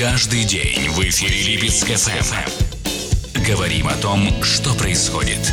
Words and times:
Каждый 0.00 0.44
день 0.44 0.88
в 0.88 0.98
эфире 1.00 1.42
Липецк 1.42 1.86
ФМ. 1.86 3.44
Говорим 3.46 3.86
о 3.86 3.94
том, 3.96 4.42
что 4.42 4.72
происходит. 4.72 5.52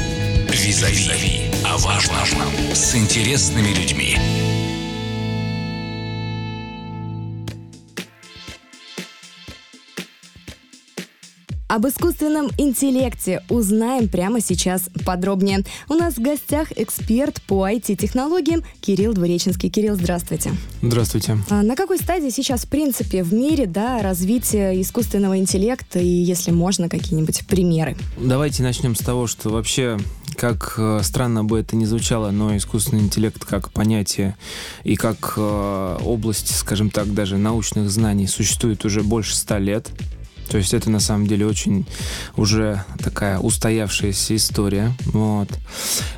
Визави. 0.50 1.52
О 1.66 1.76
важном. 1.80 2.26
С 2.74 2.96
интересными 2.96 3.74
людьми. 3.74 4.18
Об 11.68 11.86
искусственном 11.86 12.50
интеллекте 12.58 13.44
узнаем 13.50 14.08
прямо 14.08 14.40
сейчас 14.40 14.84
подробнее. 15.06 15.66
У 15.90 15.96
нас 15.96 16.14
в 16.14 16.22
гостях 16.22 16.72
эксперт 16.72 17.42
по 17.42 17.68
IT-технологиям 17.70 18.64
Кирилл 18.80 19.14
Двуреченский. 19.14 19.70
Кирилл, 19.70 19.96
здравствуйте. 19.96 20.52
Здравствуйте. 20.82 21.38
А 21.50 21.64
на 21.64 21.76
какой 21.76 21.98
стадии 21.98 22.30
сейчас, 22.30 22.62
в 22.62 22.70
принципе, 22.70 23.22
в 23.22 23.34
мире 23.34 23.66
да, 23.66 24.02
развитие 24.02 24.82
искусственного 24.82 25.40
интеллекта 25.40 26.00
и, 26.00 26.08
если 26.08 26.52
можно, 26.52 26.88
какие-нибудь 26.88 27.46
примеры? 27.48 27.98
Давайте 28.18 28.64
начнем 28.64 28.96
с 28.96 29.00
того, 29.00 29.28
что 29.28 29.50
вообще, 29.50 30.00
как 30.38 30.76
э, 30.78 31.02
странно 31.04 31.44
бы 31.44 31.60
это 31.60 31.76
ни 31.76 31.84
звучало, 31.84 32.32
но 32.32 32.56
искусственный 32.56 33.02
интеллект 33.02 33.44
как 33.44 33.74
понятие 33.74 34.38
и 34.86 34.96
как 34.96 35.34
э, 35.36 35.98
область, 36.02 36.56
скажем 36.56 36.92
так, 36.92 37.14
даже 37.14 37.36
научных 37.36 37.90
знаний 37.90 38.28
существует 38.28 38.86
уже 38.86 39.04
больше 39.04 39.36
ста 39.36 39.60
лет. 39.60 39.92
То 40.48 40.58
есть 40.58 40.74
это 40.74 40.90
на 40.90 41.00
самом 41.00 41.28
деле 41.28 41.46
очень 41.46 41.86
уже 42.36 42.84
такая 43.04 43.40
устоявшаяся 43.40 44.36
история. 44.36 44.94
Вот. 45.06 45.50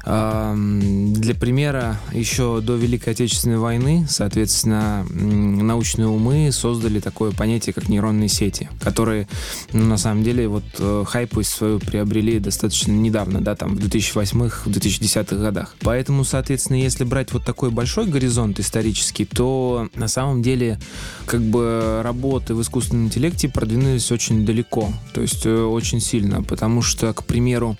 Для 0.05 1.35
примера, 1.35 1.99
еще 2.11 2.61
до 2.61 2.75
Великой 2.75 3.13
Отечественной 3.13 3.57
войны, 3.57 4.05
соответственно, 4.09 5.05
научные 5.09 6.07
умы 6.07 6.51
создали 6.51 6.99
такое 6.99 7.31
понятие, 7.31 7.73
как 7.73 7.89
нейронные 7.89 8.29
сети, 8.29 8.69
которые, 8.81 9.27
ну, 9.73 9.85
на 9.85 9.97
самом 9.97 10.23
деле, 10.23 10.47
вот 10.47 10.63
э, 10.77 11.03
хайпость 11.07 11.51
свою 11.51 11.79
приобрели 11.79 12.39
достаточно 12.39 12.91
недавно, 12.91 13.41
да, 13.41 13.55
там, 13.55 13.75
в 13.75 13.79
2008-2010 13.79 15.39
годах. 15.39 15.75
Поэтому, 15.81 16.23
соответственно, 16.23 16.77
если 16.77 17.03
брать 17.03 17.31
вот 17.33 17.45
такой 17.45 17.71
большой 17.71 18.05
горизонт 18.05 18.59
исторический, 18.59 19.25
то 19.25 19.89
на 19.95 20.07
самом 20.07 20.41
деле, 20.41 20.79
как 21.25 21.41
бы, 21.41 22.01
работы 22.03 22.53
в 22.53 22.61
искусственном 22.61 23.05
интеллекте 23.05 23.49
продвинулись 23.49 24.11
очень 24.11 24.18
далеко, 24.27 24.91
то 25.13 25.21
есть 25.21 25.45
э, 25.45 25.61
очень 25.63 25.99
сильно, 25.99 26.43
потому 26.43 26.81
что, 26.81 27.13
к 27.13 27.23
примеру, 27.23 27.77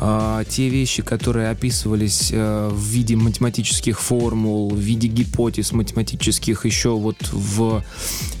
а, 0.00 0.44
те 0.44 0.68
вещи, 0.68 1.02
которые 1.02 1.50
описывались 1.50 2.30
э, 2.32 2.68
в 2.72 2.80
виде 2.80 3.16
математических 3.16 3.98
формул, 4.00 4.70
в 4.70 4.78
виде 4.78 5.08
гипотез 5.08 5.72
математических 5.72 6.64
еще 6.64 6.90
вот 6.90 7.16
в 7.32 7.82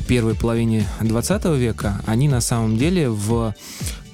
первой 0.06 0.34
половине 0.34 0.86
20 1.00 1.44
века, 1.56 2.00
они 2.06 2.28
на 2.28 2.40
самом 2.40 2.76
деле 2.76 3.10
в 3.10 3.54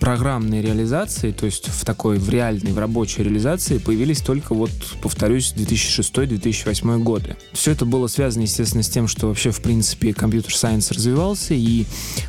программной 0.05 0.61
реализации, 0.61 1.33
то 1.33 1.47
есть 1.47 1.69
в 1.69 1.83
такой, 1.87 2.19
в 2.19 2.29
реальной, 2.29 2.73
в 2.73 2.79
рабочей 2.79 3.23
реализации 3.23 3.79
появились 3.79 4.21
только 4.21 4.55
вот, 4.55 4.71
повторюсь, 5.01 5.55
2006-2008 5.57 6.99
годы. 6.99 7.37
Все 7.55 7.71
это 7.71 7.87
было 7.87 8.07
связано, 8.07 8.43
естественно, 8.43 8.83
с 8.83 8.91
тем, 8.91 9.09
что 9.09 9.29
вообще, 9.29 9.51
в 9.51 9.63
принципе, 9.63 10.13
компьютер-сайенс 10.13 10.91
развивался 10.91 11.55
и 11.55 11.87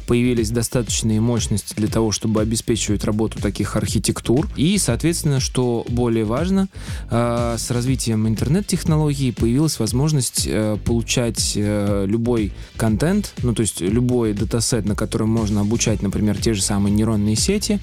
появились 0.08 0.52
достаточные 0.52 1.20
мощности 1.20 1.74
для 1.76 1.90
того, 1.90 2.14
чтобы 2.14 2.40
обеспечивать 2.40 3.04
работу 3.04 3.42
таких 3.42 3.76
архитектур. 3.76 4.48
И, 4.56 4.78
соответственно, 4.78 5.42
что 5.42 5.86
более 5.90 6.24
важно, 6.24 6.70
э, 7.12 7.56
с 7.60 7.72
развитием 7.72 8.26
интернет-технологий 8.26 9.34
появилась 9.34 9.80
возможность 9.80 10.48
э, 10.48 10.78
получать 10.86 11.52
э, 11.58 12.06
любой 12.08 12.54
контент, 12.78 13.34
ну, 13.44 13.54
то 13.54 13.64
есть 13.64 13.82
любой 13.82 14.32
датасет, 14.32 14.86
на 14.86 14.96
котором 14.96 15.28
можно 15.28 15.60
обучать, 15.60 16.02
например, 16.02 16.38
те 16.38 16.54
же 16.54 16.62
самые 16.62 16.96
нейронные 16.96 17.36
сети, 17.36 17.65
сети, 17.66 17.80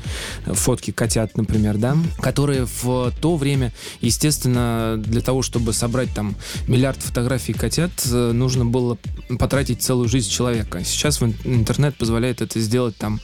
фотки 0.46 0.90
котят, 0.90 1.36
например, 1.36 1.78
да, 1.78 1.96
которые 2.18 2.66
в 2.82 3.12
то 3.20 3.36
время, 3.36 3.72
естественно, 4.00 4.94
для 4.98 5.20
того, 5.20 5.42
чтобы 5.42 5.72
собрать 5.72 6.12
там 6.14 6.34
миллиард 6.68 7.00
фотографий 7.02 7.52
котят, 7.52 7.90
э, 8.10 8.32
нужно 8.32 8.64
было 8.64 8.98
потратить 9.38 9.82
целую 9.82 10.08
жизнь 10.08 10.30
человека. 10.30 10.84
Сейчас 10.84 11.22
интернет 11.44 11.96
позволяет 11.96 12.40
это 12.40 12.60
сделать 12.60 12.96
там, 12.96 13.20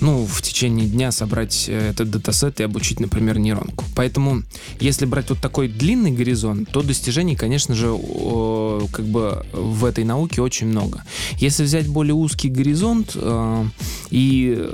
ну, 0.00 0.24
в 0.24 0.42
течение 0.42 0.86
дня 0.86 1.12
собрать 1.12 1.66
э, 1.68 1.90
этот 1.90 2.10
датасет 2.10 2.60
и 2.60 2.62
обучить, 2.62 3.00
например, 3.00 3.38
нейронку. 3.38 3.84
Поэтому, 3.94 4.42
если 4.80 5.06
брать 5.06 5.30
вот 5.30 5.40
такой 5.40 5.68
длинный 5.68 6.12
горизонт, 6.12 6.70
то 6.70 6.82
достижений, 6.82 7.36
конечно 7.36 7.74
же, 7.74 7.88
как 8.92 9.06
бы 9.06 9.44
в 9.52 9.84
этой 9.84 10.04
науке 10.04 10.42
очень 10.42 10.68
много. 10.68 11.04
Если 11.38 11.64
взять 11.64 11.88
более 11.88 12.14
узкий 12.14 12.48
горизонт 12.48 13.12
э, 13.14 13.64
и, 14.10 14.68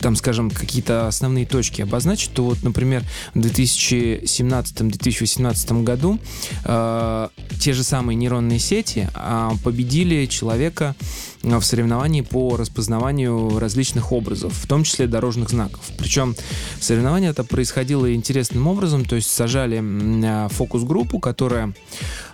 там, 0.00 0.16
скажем, 0.16 0.50
какие-то 0.68 1.08
основные 1.08 1.46
точки 1.46 1.80
обозначить, 1.80 2.34
то 2.34 2.44
вот, 2.44 2.62
например, 2.62 3.02
в 3.34 3.38
2017-2018 3.38 5.82
году 5.82 6.18
э, 6.64 7.28
те 7.58 7.72
же 7.72 7.82
самые 7.82 8.16
нейронные 8.16 8.58
сети 8.58 9.08
э, 9.14 9.50
победили 9.64 10.26
человека 10.26 10.94
в 11.42 11.62
соревновании 11.62 12.20
по 12.20 12.54
распознаванию 12.56 13.58
различных 13.58 14.12
образов, 14.12 14.52
в 14.52 14.66
том 14.66 14.84
числе 14.84 15.06
дорожных 15.06 15.48
знаков. 15.50 15.80
Причем 15.96 16.36
соревнование 16.80 17.30
это 17.30 17.44
происходило 17.44 18.12
интересным 18.12 18.66
образом, 18.66 19.06
то 19.06 19.16
есть 19.16 19.30
сажали 19.30 19.82
э, 19.82 20.48
фокус-группу, 20.50 21.18
которая 21.18 21.72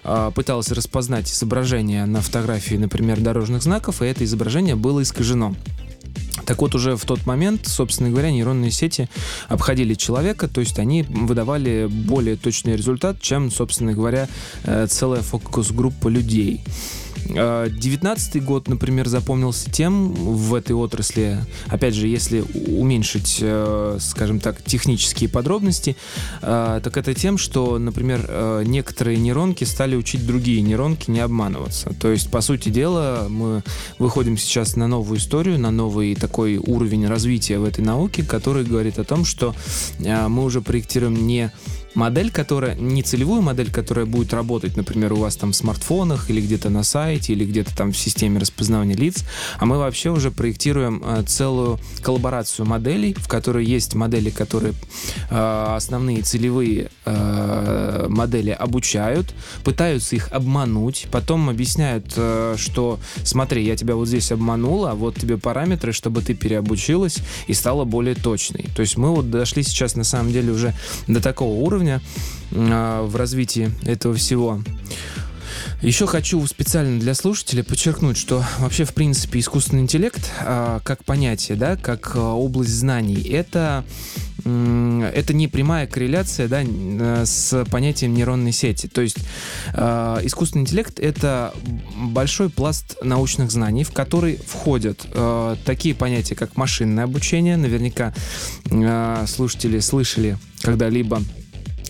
э, 0.03 0.33
пыталась 0.35 0.73
распознать 0.73 1.31
изображение 1.31 2.05
на 2.07 2.21
фотографии, 2.21 2.75
например, 2.75 3.21
дорожных 3.21 3.63
знаков, 3.63 4.03
и 4.03 4.07
это 4.07 4.25
изображение 4.25 4.75
было 4.75 5.03
искажено. 5.03 5.55
Так 6.47 6.61
вот, 6.61 6.75
уже 6.75 6.97
в 6.97 7.05
тот 7.05 7.27
момент, 7.27 7.67
собственно 7.67 8.11
говоря, 8.11 8.31
нейронные 8.31 8.71
сети 8.71 9.09
обходили 9.49 9.95
человека, 9.95 10.49
то 10.49 10.61
есть 10.61 10.79
они 10.79 11.03
выдавали 11.03 11.87
более 11.91 12.37
точный 12.37 12.77
результат, 12.77 13.21
чем, 13.21 13.51
собственно 13.51 13.93
говоря, 13.93 14.29
э, 14.65 14.87
целая 14.89 15.23
фокус-группа 15.23 16.09
людей. 16.09 16.63
19 17.27 18.45
год, 18.45 18.69
например, 18.69 19.09
запомнился 19.09 19.71
тем 19.71 20.13
в 20.13 20.55
этой 20.55 20.73
отрасли, 20.73 21.39
опять 21.67 21.95
же, 21.95 22.07
если 22.07 22.41
уменьшить, 22.41 23.39
э, 23.41 23.99
скажем 24.01 24.41
так, 24.41 24.63
технические 24.63 25.29
подробности, 25.29 25.97
э, 26.43 26.81
так 26.83 26.97
это 26.97 27.15
тем, 27.15 27.39
что, 27.39 27.79
например, 27.79 28.25
э, 28.29 28.63
некоторые 28.67 29.19
нейронки 29.19 29.65
стали 29.65 29.97
учить 29.97 30.27
другие 30.27 30.61
нейронки 30.63 31.11
не 31.11 31.21
обманываться. 31.21 31.95
То 32.01 32.11
есть, 32.11 32.31
по 32.31 32.41
сути 32.41 32.69
дела, 32.69 33.27
мы 33.29 33.63
выходим 33.99 34.37
сейчас 34.37 34.77
на 34.77 34.87
новую 34.87 35.19
историю, 35.19 35.59
на 35.59 35.71
новый 35.71 36.15
такой 36.15 36.57
уровень 36.59 37.07
развития 37.07 37.59
в 37.59 37.65
этой 37.65 37.85
науке, 37.85 38.23
который 38.23 38.65
говорит 38.65 38.99
о 38.99 39.05
том, 39.05 39.25
что 39.25 39.55
мы 39.99 40.45
уже 40.45 40.61
проектируем 40.61 41.27
не 41.27 41.51
модель, 41.95 42.31
которая, 42.31 42.75
не 42.75 43.03
целевую 43.03 43.43
модель, 43.43 43.71
которая 43.71 44.07
будет 44.07 44.33
работать, 44.33 44.77
например, 44.77 45.13
у 45.13 45.17
вас 45.17 45.37
там 45.37 45.53
в 45.53 45.57
смартфонах 45.57 46.31
или 46.31 46.41
где-то 46.41 46.71
на 46.71 46.83
сайте, 46.83 47.33
или 47.33 47.45
где-то 47.45 47.77
там 47.77 47.93
в 47.93 47.97
системе 47.97 48.41
распознавания 48.41 48.95
лиц, 48.95 49.25
а 49.59 49.67
мы 49.67 49.79
вообще 49.79 50.11
уже 50.11 50.31
проектируем 50.31 51.03
э, 51.05 51.23
целую 51.27 51.79
коллаборацию 52.03 52.67
моделей, 52.67 53.15
в 53.15 53.29
которой 53.29 53.65
есть 53.65 53.95
модели, 53.95 54.31
которые 54.31 54.75
э, 55.31 55.75
основные 55.77 56.23
целевые 56.23 56.91
э, 57.05 58.07
модели 58.09 58.51
обучают, 58.51 59.35
пытаются 59.65 60.17
их 60.17 60.33
обмануть, 60.33 61.07
потом 61.11 61.49
объясняют, 61.49 62.13
что 62.57 62.99
смотри, 63.23 63.65
я 63.65 63.77
тебя 63.77 63.95
вот 63.95 64.09
здесь 64.09 64.33
обманула, 64.33 64.93
а 64.93 64.95
вот 64.95 65.17
тебе 65.17 65.39
параметры, 65.39 65.93
чтобы 65.93 66.23
ты 66.23 66.35
переобучилась 66.35 67.19
и 67.47 67.55
стала 67.55 67.85
более 67.85 68.15
точной. 68.15 68.67
То 68.75 68.83
есть 68.83 68.97
мы 68.97 69.15
вот 69.15 69.31
дошли 69.31 69.63
сейчас 69.63 69.97
на 69.97 70.05
самом 70.05 70.33
деле 70.33 70.53
уже 70.53 70.75
до 71.07 71.21
такого 71.21 71.55
уровня, 71.55 71.84
уровня 71.85 72.01
э, 72.51 73.03
в 73.03 73.17
развитии 73.17 73.71
этого 73.85 74.15
всего. 74.15 74.61
Еще 75.83 76.07
хочу 76.07 76.45
специально 76.47 76.99
для 76.99 77.15
слушателей 77.15 77.63
подчеркнуть, 77.63 78.17
что 78.17 78.43
вообще, 78.59 78.85
в 78.85 78.95
принципе, 78.95 79.41
искусственный 79.41 79.83
интеллект 79.83 80.31
э, 80.41 80.81
как 80.83 81.05
понятие, 81.05 81.59
да, 81.59 81.77
как 81.77 82.13
э, 82.15 82.19
область 82.19 82.73
знаний, 82.73 83.23
это 83.23 83.85
это 84.45 85.33
не 85.33 85.49
прямая 85.49 85.87
корреляция 85.87 86.49
да, 86.49 86.63
с 87.25 87.65
понятием 87.71 88.13
нейронной 88.13 88.53
сети. 88.53 88.89
То 88.89 89.01
есть 89.01 89.17
э, 89.73 90.19
искусственный 90.23 90.63
интеллект 90.63 91.01
это 91.01 91.55
большой 91.97 92.51
пласт 92.51 92.99
научных 93.03 93.51
знаний, 93.51 93.85
в 93.85 93.93
который 93.93 94.37
входят 94.37 95.07
э, 95.13 95.57
такие 95.65 95.95
понятия, 95.95 96.35
как 96.35 96.59
машинное 96.59 97.05
обучение. 97.05 97.57
Наверняка 97.57 98.13
э, 98.71 99.25
слушатели 99.27 99.79
слышали 99.79 100.37
когда-либо 100.61 101.23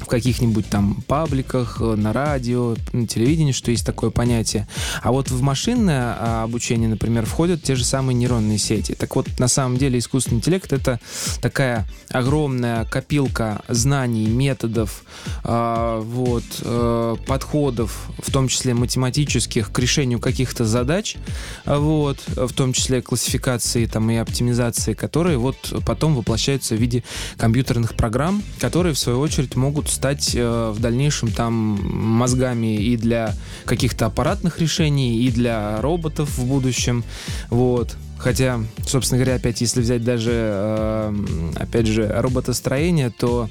в 0.05 0.09
каких-нибудь 0.09 0.69
там 0.69 1.03
пабликах, 1.07 1.79
э, 1.81 1.95
на 1.97 2.13
радио, 2.13 2.77
на 2.93 3.07
телевидении, 3.07 3.53
что 3.53 3.71
есть 3.71 3.85
такое 3.85 4.11
понятие. 4.11 4.69
А 5.03 5.11
вот 5.13 5.31
в 5.31 5.41
машинное 5.43 6.17
а, 6.19 6.43
обучение, 6.45 6.89
например, 6.89 7.27
входят 7.27 7.63
те 7.63 7.75
же 7.75 7.85
самые 7.85 8.15
нейронные 8.15 8.59
сети. 8.59 8.95
Так 8.95 9.17
вот, 9.17 9.27
на 9.39 9.49
самом 9.49 9.79
деле 9.79 9.99
искусственный 9.99 10.39
интеллект— 10.39 10.73
это 10.75 11.01
такая 11.41 11.87
огромная 12.11 12.85
копилка 12.85 13.63
знаний, 13.69 14.27
методов, 14.27 15.05
э, 15.43 16.03
вот, 16.05 16.45
э, 16.61 17.17
подходов, 17.27 18.11
в 18.19 18.31
том 18.31 18.49
числе 18.49 18.75
математических, 18.75 19.73
к 19.73 19.79
решению 19.79 20.21
каких-то 20.21 20.65
задач, 20.65 21.17
вот, 21.65 22.19
в 22.29 22.53
том 22.53 22.73
числе 22.73 23.03
классификации 23.03 23.87
там, 23.87 24.11
и 24.11 24.17
оптимизации, 24.17 24.93
которые 24.93 25.39
вот 25.39 25.57
потом 25.87 26.15
воплощаются 26.15 26.75
в 26.75 26.79
виде 26.79 27.03
компьютерных 27.37 27.95
программ, 27.95 28.43
которые, 28.61 28.95
в 28.95 28.99
свою 28.99 29.21
очередь, 29.21 29.57
могут 29.57 29.89
стать 29.89 30.04
э, 30.35 30.73
в 30.75 30.81
дальнейшем 30.81 31.31
там 31.31 31.55
мозгами 31.55 32.77
и 32.77 32.97
для 32.97 33.35
каких-то 33.65 34.07
аппаратных 34.07 34.61
решений, 34.61 35.23
и 35.25 35.31
для 35.31 35.81
роботов 35.81 36.29
в 36.37 36.47
будущем. 36.47 37.05
Вот. 37.51 37.97
Хотя, 38.19 38.61
собственно 38.87 39.19
говоря, 39.19 39.37
опять, 39.37 39.61
если 39.61 39.81
взять 39.81 40.05
даже, 40.05 40.31
э, 40.33 41.15
опять 41.57 41.87
же, 41.87 42.07
роботостроение, 42.09 43.11
то 43.11 43.49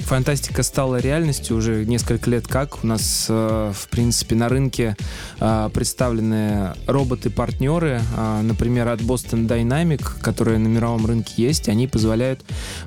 фантастика 0.00 0.62
стала 0.62 0.96
реальностью 0.96 1.56
уже 1.56 1.84
несколько 1.84 2.30
лет 2.30 2.46
как. 2.46 2.82
У 2.84 2.86
нас, 2.86 3.26
э, 3.28 3.72
в 3.74 3.88
принципе, 3.88 4.34
на 4.34 4.48
рынке 4.48 4.96
э, 5.40 5.70
представлены 5.72 6.74
роботы-партнеры, 6.86 8.00
э, 8.16 8.40
например, 8.42 8.88
от 8.88 9.00
Boston 9.00 9.46
Dynamic, 9.46 10.20
которые 10.20 10.58
на 10.58 10.68
мировом 10.68 11.06
рынке 11.06 11.34
есть, 11.36 11.68
они 11.68 11.86
позволяют 11.86 12.40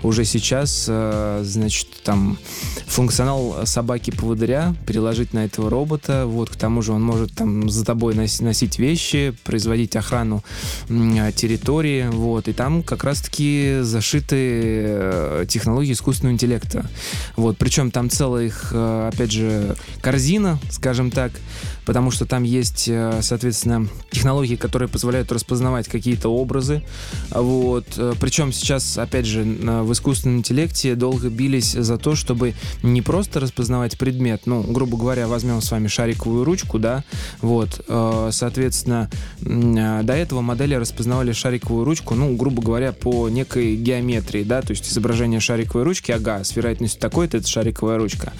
уже 0.03 0.25
сейчас, 0.25 0.85
значит, 0.85 1.87
там, 2.03 2.37
функционал 2.87 3.65
собаки-поводыря 3.65 4.75
переложить 4.85 5.33
на 5.33 5.45
этого 5.45 5.69
робота. 5.69 6.25
Вот, 6.25 6.49
к 6.49 6.55
тому 6.55 6.81
же 6.81 6.93
он 6.93 7.03
может 7.03 7.33
там 7.33 7.69
за 7.69 7.85
тобой 7.85 8.15
носить 8.15 8.79
вещи, 8.79 9.33
производить 9.43 9.95
охрану 9.95 10.43
территории, 10.87 12.07
вот, 12.09 12.47
и 12.47 12.53
там 12.53 12.83
как 12.83 13.03
раз-таки 13.03 13.79
зашиты 13.81 15.45
технологии 15.47 15.93
искусственного 15.93 16.33
интеллекта. 16.33 16.89
Вот, 17.35 17.57
причем 17.57 17.91
там 17.91 18.09
целая 18.09 18.45
их, 18.45 18.69
э, 18.71 19.09
опять 19.13 19.31
же, 19.31 19.75
корзина, 20.01 20.59
скажем 20.69 21.11
так, 21.11 21.31
потому 21.89 22.11
что 22.11 22.27
там 22.27 22.43
есть, 22.43 22.87
э, 22.87 23.19
соответственно, 23.23 23.87
технологии, 24.11 24.55
которые 24.55 24.87
позволяют 24.87 25.31
распознавать 25.31 25.87
какие-то 25.87 26.29
образы. 26.29 26.83
Вот. 27.31 27.87
Э, 27.97 28.13
причем 28.19 28.53
сейчас, 28.53 28.99
опять 28.99 29.25
же, 29.25 29.41
в 29.41 29.91
искусственном 29.91 30.37
интеллекте 30.37 30.93
долго 30.93 31.29
бились 31.29 31.71
за 31.71 31.97
то, 31.97 32.13
чтобы 32.13 32.53
не 32.83 33.01
просто 33.01 33.39
распознавать 33.39 33.97
предмет, 33.97 34.43
ну, 34.45 34.61
грубо 34.61 34.97
говоря, 34.97 35.27
возьмем 35.27 35.63
с 35.63 35.71
вами 35.71 35.87
шариковую 35.87 36.43
ручку, 36.43 36.77
да, 36.77 37.03
вот, 37.41 37.83
соответственно, 38.31 39.09
до 39.41 40.13
этого 40.13 40.41
модели 40.41 40.75
распознавали 40.75 41.31
шариковую 41.31 41.85
ручку, 41.85 42.13
ну, 42.13 42.35
грубо 42.35 42.61
говоря, 42.61 42.91
по 42.91 43.29
некой 43.29 43.75
геометрии, 43.75 44.43
да, 44.43 44.61
то 44.61 44.71
есть 44.71 44.87
изображение 44.87 45.39
шариковой 45.39 45.85
ручки, 45.85 46.11
ага, 46.11 46.43
с 46.43 46.55
вероятностью 46.55 47.01
такой-то, 47.01 47.37
это 47.37 47.47
шариковая 47.47 47.97
ручка. 47.97 48.33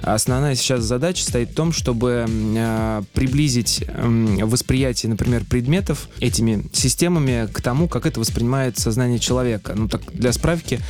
Основная 0.00 0.54
сейчас 0.54 0.84
задача 0.84 1.22
стоит 1.22 1.50
в 1.50 1.54
том, 1.54 1.72
чтобы 1.72 2.26
э, 2.26 2.93
приблизить 3.12 3.84
э, 3.86 4.44
восприятие, 4.44 5.10
например, 5.10 5.44
предметов 5.44 6.08
этими 6.20 6.66
системами 6.72 7.48
к 7.52 7.60
тому, 7.60 7.88
как 7.88 8.06
это 8.06 8.20
воспринимает 8.20 8.78
сознание 8.78 9.18
человека. 9.18 9.74
Ну, 9.74 9.88
так, 9.88 10.02
для 10.12 10.32
справки, 10.32 10.80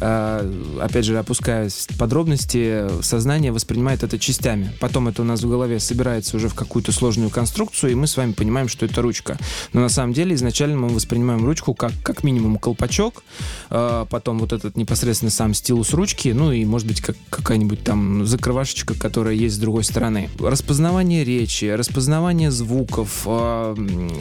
э, 0.00 0.78
опять 0.80 1.04
же, 1.04 1.18
опускаясь 1.18 1.86
в 1.88 1.98
подробности, 1.98 2.86
сознание 3.02 3.52
воспринимает 3.52 4.02
это 4.02 4.18
частями. 4.18 4.72
Потом 4.80 5.08
это 5.08 5.22
у 5.22 5.24
нас 5.24 5.42
в 5.42 5.48
голове 5.48 5.80
собирается 5.80 6.36
уже 6.36 6.48
в 6.48 6.54
какую-то 6.54 6.92
сложную 6.92 7.30
конструкцию, 7.30 7.92
и 7.92 7.94
мы 7.94 8.06
с 8.06 8.16
вами 8.16 8.32
понимаем, 8.32 8.68
что 8.68 8.86
это 8.86 9.02
ручка. 9.02 9.38
Но 9.72 9.80
на 9.80 9.88
самом 9.88 10.12
деле 10.12 10.34
изначально 10.34 10.76
мы 10.76 10.88
воспринимаем 10.88 11.44
ручку 11.44 11.74
как, 11.74 11.92
как 12.02 12.24
минимум 12.24 12.58
колпачок, 12.58 13.22
э, 13.70 14.06
потом 14.10 14.38
вот 14.38 14.52
этот 14.52 14.76
непосредственно 14.76 15.30
сам 15.30 15.54
стилус 15.54 15.92
ручки, 15.92 16.28
ну 16.28 16.52
и 16.52 16.64
может 16.64 16.86
быть 16.86 17.00
как, 17.00 17.16
какая-нибудь 17.30 17.82
там 17.84 18.26
закрывашечка, 18.26 18.94
которая 18.94 19.34
есть 19.34 19.56
с 19.56 19.58
другой 19.58 19.84
стороны. 19.84 20.28
Распознавание 20.38 21.24
речи, 21.24 21.45
распознавание 21.76 22.50
звуков, 22.50 23.22
э, 23.26 23.74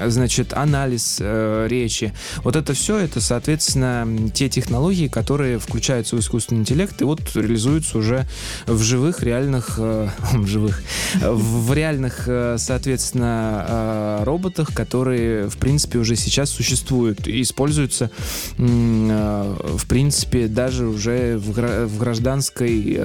значит, 0.08 0.54
анализ 0.54 1.18
э, 1.20 1.68
речи. 1.70 2.14
Вот 2.44 2.56
это 2.56 2.74
все, 2.74 2.98
это, 2.98 3.22
соответственно, 3.22 4.30
те 4.34 4.50
технологии, 4.50 5.08
которые 5.08 5.60
включаются 5.60 6.16
в 6.16 6.20
искусственный 6.20 6.62
интеллект 6.62 7.02
и 7.02 7.04
вот 7.04 7.22
реализуются 7.36 7.98
уже 7.98 8.28
в 8.68 8.82
живых, 8.82 9.24
реальных, 9.24 9.76
э, 9.78 10.10
в 10.34 10.48
живых, 10.48 10.82
в 11.16 11.74
реальных, 11.74 12.30
соответственно, 12.58 14.22
роботах, 14.24 14.74
которые, 14.74 15.50
в 15.50 15.58
принципе, 15.58 16.00
уже 16.00 16.16
сейчас 16.16 16.50
существуют 16.50 17.28
и 17.28 17.42
используются, 17.42 18.10
в 18.58 19.88
принципе, 19.88 20.48
даже 20.48 20.88
уже 20.88 21.38
в, 21.38 21.98
гражданской 21.98 23.00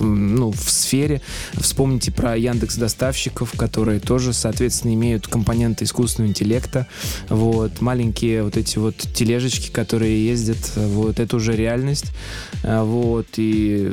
ну, 0.00 0.50
в 0.50 0.70
сфере. 0.70 1.20
Вспомните 1.54 2.12
про 2.12 2.36
Яндекс 2.36 2.76
доставщиков, 2.76 3.52
которые 3.56 4.00
тоже, 4.00 4.32
соответственно, 4.32 4.94
имеют 4.94 5.26
компоненты 5.26 5.84
искусственного 5.84 6.30
интеллекта. 6.30 6.86
Вот 7.28 7.80
маленькие 7.80 8.42
вот 8.42 8.56
эти 8.56 8.78
вот 8.78 8.96
тележечки, 8.96 9.70
которые 9.70 10.26
ездят, 10.26 10.58
вот 10.76 11.20
это 11.20 11.36
уже 11.36 11.56
реальность. 11.56 12.06
А, 12.62 12.84
вот 12.84 13.26
и 13.36 13.92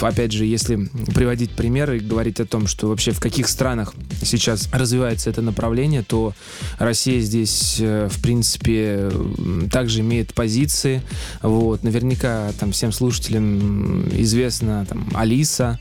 опять 0.00 0.32
же, 0.32 0.44
если 0.44 0.88
приводить 1.14 1.50
примеры 1.50 1.98
и 1.98 2.00
говорить 2.00 2.40
о 2.40 2.46
том, 2.46 2.66
что 2.66 2.88
вообще 2.88 3.12
в 3.12 3.20
каких 3.20 3.48
странах 3.48 3.94
сейчас 4.22 4.68
развивается 4.72 5.30
это 5.30 5.42
направление, 5.42 6.02
то 6.02 6.34
Россия 6.78 7.20
здесь, 7.20 7.76
э, 7.80 8.08
в 8.10 8.20
принципе, 8.22 9.10
также 9.70 10.00
имеет 10.00 10.34
позиции. 10.34 11.02
Вот 11.42 11.82
наверняка 11.82 12.52
там 12.58 12.72
всем 12.72 12.92
слушателям 12.92 14.08
известна 14.10 14.86
там 14.88 15.08
Алиса, 15.48 15.78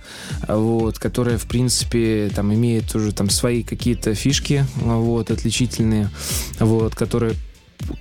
вот, 0.48 0.98
которая, 0.98 1.38
в 1.38 1.46
принципе, 1.46 2.32
там 2.34 2.54
имеет 2.54 2.96
уже 2.96 3.12
там 3.12 3.30
свои 3.30 3.64
какие-то 3.64 4.16
фишки, 4.16 4.66
вот, 4.78 5.30
отличительные, 5.30 6.10
вот, 6.60 6.96
которые 6.96 7.34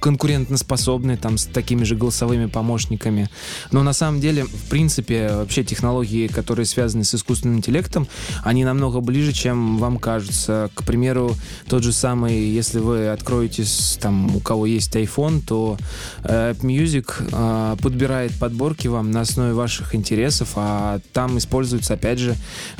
конкурентоспособны 0.00 1.16
там 1.16 1.38
с 1.38 1.44
такими 1.44 1.84
же 1.84 1.96
голосовыми 1.96 2.46
помощниками. 2.46 3.28
Но 3.72 3.82
на 3.82 3.92
самом 3.92 4.20
деле, 4.20 4.44
в 4.44 4.68
принципе, 4.68 5.30
вообще 5.32 5.64
технологии, 5.64 6.26
которые 6.26 6.66
связаны 6.66 7.04
с 7.04 7.14
искусственным 7.14 7.58
интеллектом, 7.58 8.08
они 8.42 8.64
намного 8.64 9.00
ближе, 9.00 9.32
чем 9.32 9.78
вам 9.78 9.98
кажется. 9.98 10.70
К 10.74 10.84
примеру, 10.84 11.34
тот 11.68 11.82
же 11.82 11.92
самый, 11.92 12.48
если 12.48 12.78
вы 12.78 13.08
откроете, 13.08 13.64
там, 14.00 14.34
у 14.34 14.40
кого 14.40 14.66
есть 14.66 14.94
iPhone, 14.96 15.42
то 15.46 15.78
э, 16.24 16.52
App 16.52 16.60
Music 16.60 17.12
э, 17.32 17.76
подбирает 17.80 18.32
подборки 18.38 18.88
вам 18.88 19.10
на 19.10 19.22
основе 19.22 19.52
ваших 19.52 19.94
интересов, 19.94 20.52
а 20.56 21.00
там 21.12 21.38
используются, 21.38 21.94
опять 21.94 22.18
же, 22.18 22.34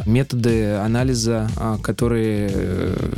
методы 0.06 0.74
анализа, 0.74 1.48
э, 1.56 1.78
которые 1.82 2.50
э, 2.52 3.12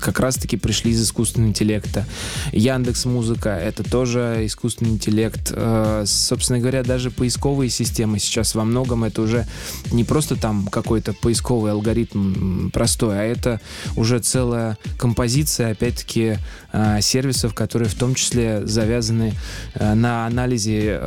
как 0.00 0.20
раз-таки 0.20 0.56
пришли 0.56 0.92
из 0.92 1.02
искусственного 1.02 1.50
интеллекта. 1.50 2.06
Яндекс 2.52 3.04
Музыка 3.04 3.21
музыка, 3.22 3.50
это 3.50 3.84
тоже 3.84 4.40
искусственный 4.42 4.90
интеллект. 4.90 5.52
Э, 5.54 6.02
собственно 6.06 6.58
говоря, 6.58 6.82
даже 6.82 7.12
поисковые 7.12 7.70
системы 7.70 8.18
сейчас 8.18 8.56
во 8.56 8.64
многом 8.64 9.04
это 9.04 9.22
уже 9.22 9.46
не 9.92 10.02
просто 10.02 10.34
там 10.34 10.66
какой-то 10.66 11.12
поисковый 11.12 11.70
алгоритм 11.70 12.70
простой, 12.70 13.20
а 13.20 13.22
это 13.22 13.60
уже 13.94 14.18
целая 14.18 14.76
композиция, 14.98 15.70
опять-таки, 15.70 16.38
э, 16.72 17.00
сервисов, 17.00 17.54
которые 17.54 17.88
в 17.88 17.94
том 17.94 18.16
числе 18.16 18.66
завязаны 18.66 19.34
э, 19.74 19.94
на 19.94 20.26
анализе 20.26 20.98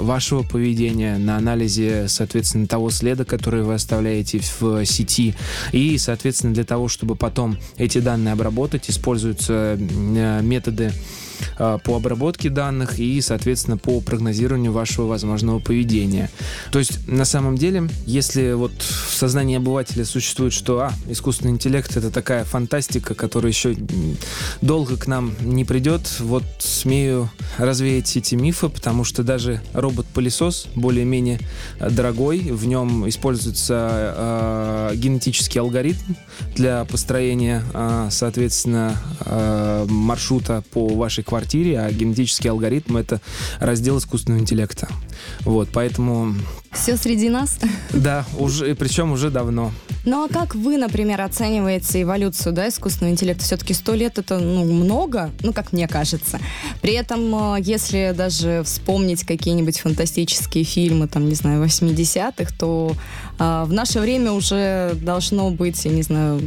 вашего 0.00 0.42
поведения, 0.42 1.16
на 1.16 1.36
анализе, 1.36 2.08
соответственно, 2.08 2.66
того 2.66 2.90
следа, 2.90 3.24
который 3.24 3.62
вы 3.62 3.74
оставляете 3.74 4.40
в 4.40 4.84
сети. 4.84 5.36
И, 5.70 5.96
соответственно, 5.96 6.54
для 6.54 6.64
того, 6.64 6.88
чтобы 6.88 7.14
потом 7.14 7.56
эти 7.76 7.98
данные 7.98 8.32
обработать, 8.32 8.90
используются 8.90 9.78
методы 9.78 10.92
по 11.56 11.96
обработке 11.96 12.50
данных 12.50 12.98
и, 12.98 13.20
соответственно, 13.20 13.76
по 13.76 14.00
прогнозированию 14.00 14.72
вашего 14.72 15.06
возможного 15.06 15.58
поведения. 15.58 16.30
То 16.72 16.78
есть, 16.78 17.06
на 17.08 17.24
самом 17.24 17.56
деле, 17.56 17.88
если 18.06 18.52
вот 18.52 18.72
в 18.80 19.14
сознании 19.14 19.56
обывателя 19.56 20.04
существует, 20.04 20.52
что 20.52 20.80
а, 20.80 20.92
искусственный 21.08 21.52
интеллект 21.52 21.96
это 21.96 22.10
такая 22.10 22.44
фантастика, 22.44 23.14
которая 23.14 23.52
еще 23.52 23.76
долго 24.60 24.96
к 24.96 25.06
нам 25.06 25.34
не 25.40 25.64
придет, 25.64 26.20
вот 26.20 26.44
смею 26.58 27.30
развеять 27.58 28.16
эти 28.16 28.34
мифы, 28.34 28.68
потому 28.68 29.04
что 29.04 29.22
даже 29.22 29.60
робот-пылесос 29.72 30.68
более-менее 30.74 31.40
дорогой, 31.78 32.40
в 32.40 32.66
нем 32.66 33.08
используется 33.08 34.90
э, 34.90 34.96
генетический 34.96 35.60
алгоритм 35.60 36.14
для 36.54 36.84
построения, 36.84 37.62
э, 37.72 38.08
соответственно, 38.10 38.96
э, 39.20 39.86
маршрута 39.88 40.62
по 40.72 40.88
вашей 40.88 41.24
квартире, 41.30 41.80
а 41.80 41.90
генетический 41.90 42.50
алгоритм— 42.50 42.96
это 42.98 43.20
раздел 43.60 43.98
искусственного 43.98 44.40
интеллекта. 44.40 44.88
Вот, 45.40 45.68
поэтому 45.72 46.34
Все 46.72 46.96
среди 46.96 47.28
нас? 47.28 47.58
Да, 47.92 48.24
уже, 48.38 48.74
причем 48.74 49.12
уже 49.12 49.30
давно. 49.30 49.72
Ну 50.04 50.24
а 50.24 50.28
как 50.28 50.54
вы, 50.54 50.78
например, 50.78 51.20
оцениваете 51.20 52.02
эволюцию 52.02 52.54
да, 52.54 52.68
искусственного 52.68 53.12
интеллекта? 53.12 53.44
Все-таки 53.44 53.74
сто 53.74 53.94
лет 53.94 54.18
это 54.18 54.38
ну, 54.38 54.64
много, 54.64 55.30
ну 55.42 55.52
как 55.52 55.72
мне 55.72 55.88
кажется. 55.88 56.38
При 56.80 56.94
этом, 56.94 57.56
э, 57.56 57.60
если 57.60 58.14
даже 58.16 58.62
вспомнить 58.64 59.24
какие-нибудь 59.24 59.78
фантастические 59.80 60.64
фильмы, 60.64 61.08
там, 61.08 61.28
не 61.28 61.34
знаю, 61.34 61.62
80-х, 61.62 62.52
то 62.58 62.94
а, 63.42 63.64
в 63.64 63.72
наше 63.72 64.00
время 64.00 64.32
уже 64.32 64.92
должно 65.00 65.50
быть, 65.50 65.82
я 65.86 65.90
не 65.90 66.02
знаю, 66.02 66.40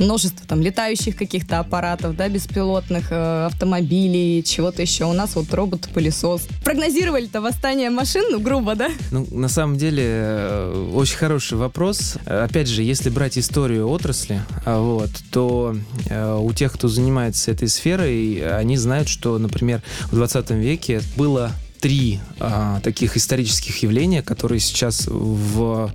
множество 0.00 0.44
там 0.46 0.60
летающих 0.60 1.16
каких-то 1.16 1.60
аппаратов, 1.60 2.16
да, 2.16 2.28
беспилотных 2.28 3.12
э, 3.12 3.46
автомобилей, 3.46 4.42
чего-то 4.42 4.82
еще. 4.82 5.04
У 5.04 5.12
нас 5.12 5.36
вот 5.36 5.54
робот-пылесос. 5.54 6.48
Прогнозировали-то 6.64 7.40
восстание 7.40 7.90
машин, 7.90 8.19
ну, 8.30 8.40
грубо, 8.40 8.74
да? 8.74 8.90
Ну, 9.10 9.26
на 9.30 9.48
самом 9.48 9.76
деле, 9.76 10.04
э, 10.06 10.90
очень 10.94 11.16
хороший 11.16 11.58
вопрос. 11.58 12.16
Опять 12.26 12.68
же, 12.68 12.82
если 12.82 13.10
брать 13.10 13.38
историю 13.38 13.88
отрасли, 13.88 14.42
а, 14.64 14.80
вот, 14.80 15.10
то 15.30 15.76
э, 16.08 16.38
у 16.40 16.52
тех, 16.52 16.72
кто 16.72 16.88
занимается 16.88 17.50
этой 17.50 17.68
сферой, 17.68 18.42
они 18.58 18.76
знают, 18.76 19.08
что, 19.08 19.38
например, 19.38 19.82
в 20.10 20.14
20 20.14 20.50
веке 20.50 21.02
было 21.16 21.52
три 21.80 22.20
а, 22.38 22.80
таких 22.80 23.16
исторических 23.16 23.82
явления, 23.82 24.22
которые 24.22 24.60
сейчас 24.60 25.06
в 25.06 25.92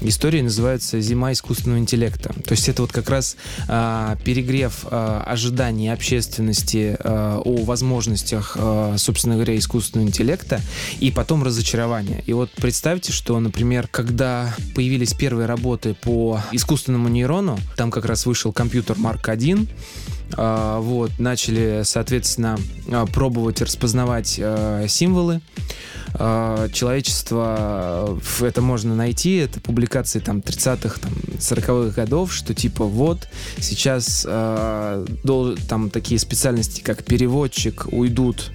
истории 0.00 0.40
называются 0.40 1.00
«Зима 1.00 1.32
искусственного 1.32 1.78
интеллекта». 1.78 2.34
То 2.44 2.52
есть 2.52 2.68
это 2.68 2.82
вот 2.82 2.92
как 2.92 3.08
раз 3.08 3.36
а, 3.68 4.16
перегрев 4.24 4.84
а, 4.84 5.22
ожиданий 5.26 5.92
общественности 5.92 6.96
а, 6.98 7.40
о 7.44 7.64
возможностях, 7.64 8.56
а, 8.58 8.96
собственно 8.98 9.36
говоря, 9.36 9.56
искусственного 9.56 10.08
интеллекта 10.08 10.60
и 11.00 11.10
потом 11.10 11.42
разочарование. 11.42 12.22
И 12.26 12.32
вот 12.32 12.50
представьте, 12.52 13.12
что, 13.12 13.38
например, 13.38 13.88
когда 13.88 14.54
появились 14.74 15.14
первые 15.14 15.46
работы 15.46 15.94
по 15.94 16.40
искусственному 16.52 17.08
нейрону, 17.08 17.58
там 17.76 17.90
как 17.90 18.04
раз 18.04 18.26
вышел 18.26 18.52
компьютер 18.52 18.96
Mark 18.96 19.30
1, 19.30 19.68
а, 19.68 20.17
вот, 20.36 21.18
начали, 21.18 21.82
соответственно, 21.84 22.58
а, 22.90 23.06
пробовать 23.06 23.60
распознавать 23.60 24.38
а, 24.42 24.86
символы. 24.88 25.40
Человечество, 26.72 28.18
это 28.40 28.62
можно 28.62 28.96
найти, 28.96 29.36
это 29.36 29.60
публикации 29.60 30.20
там 30.20 30.38
30-х, 30.38 31.00
там, 31.00 31.12
40-х 31.38 31.94
годов, 31.94 32.32
что 32.32 32.54
типа 32.54 32.86
вот 32.86 33.28
сейчас 33.58 34.22
там 34.22 35.90
такие 35.92 36.18
специальности, 36.18 36.80
как 36.80 37.04
переводчик, 37.04 37.88
уйдут 37.92 38.52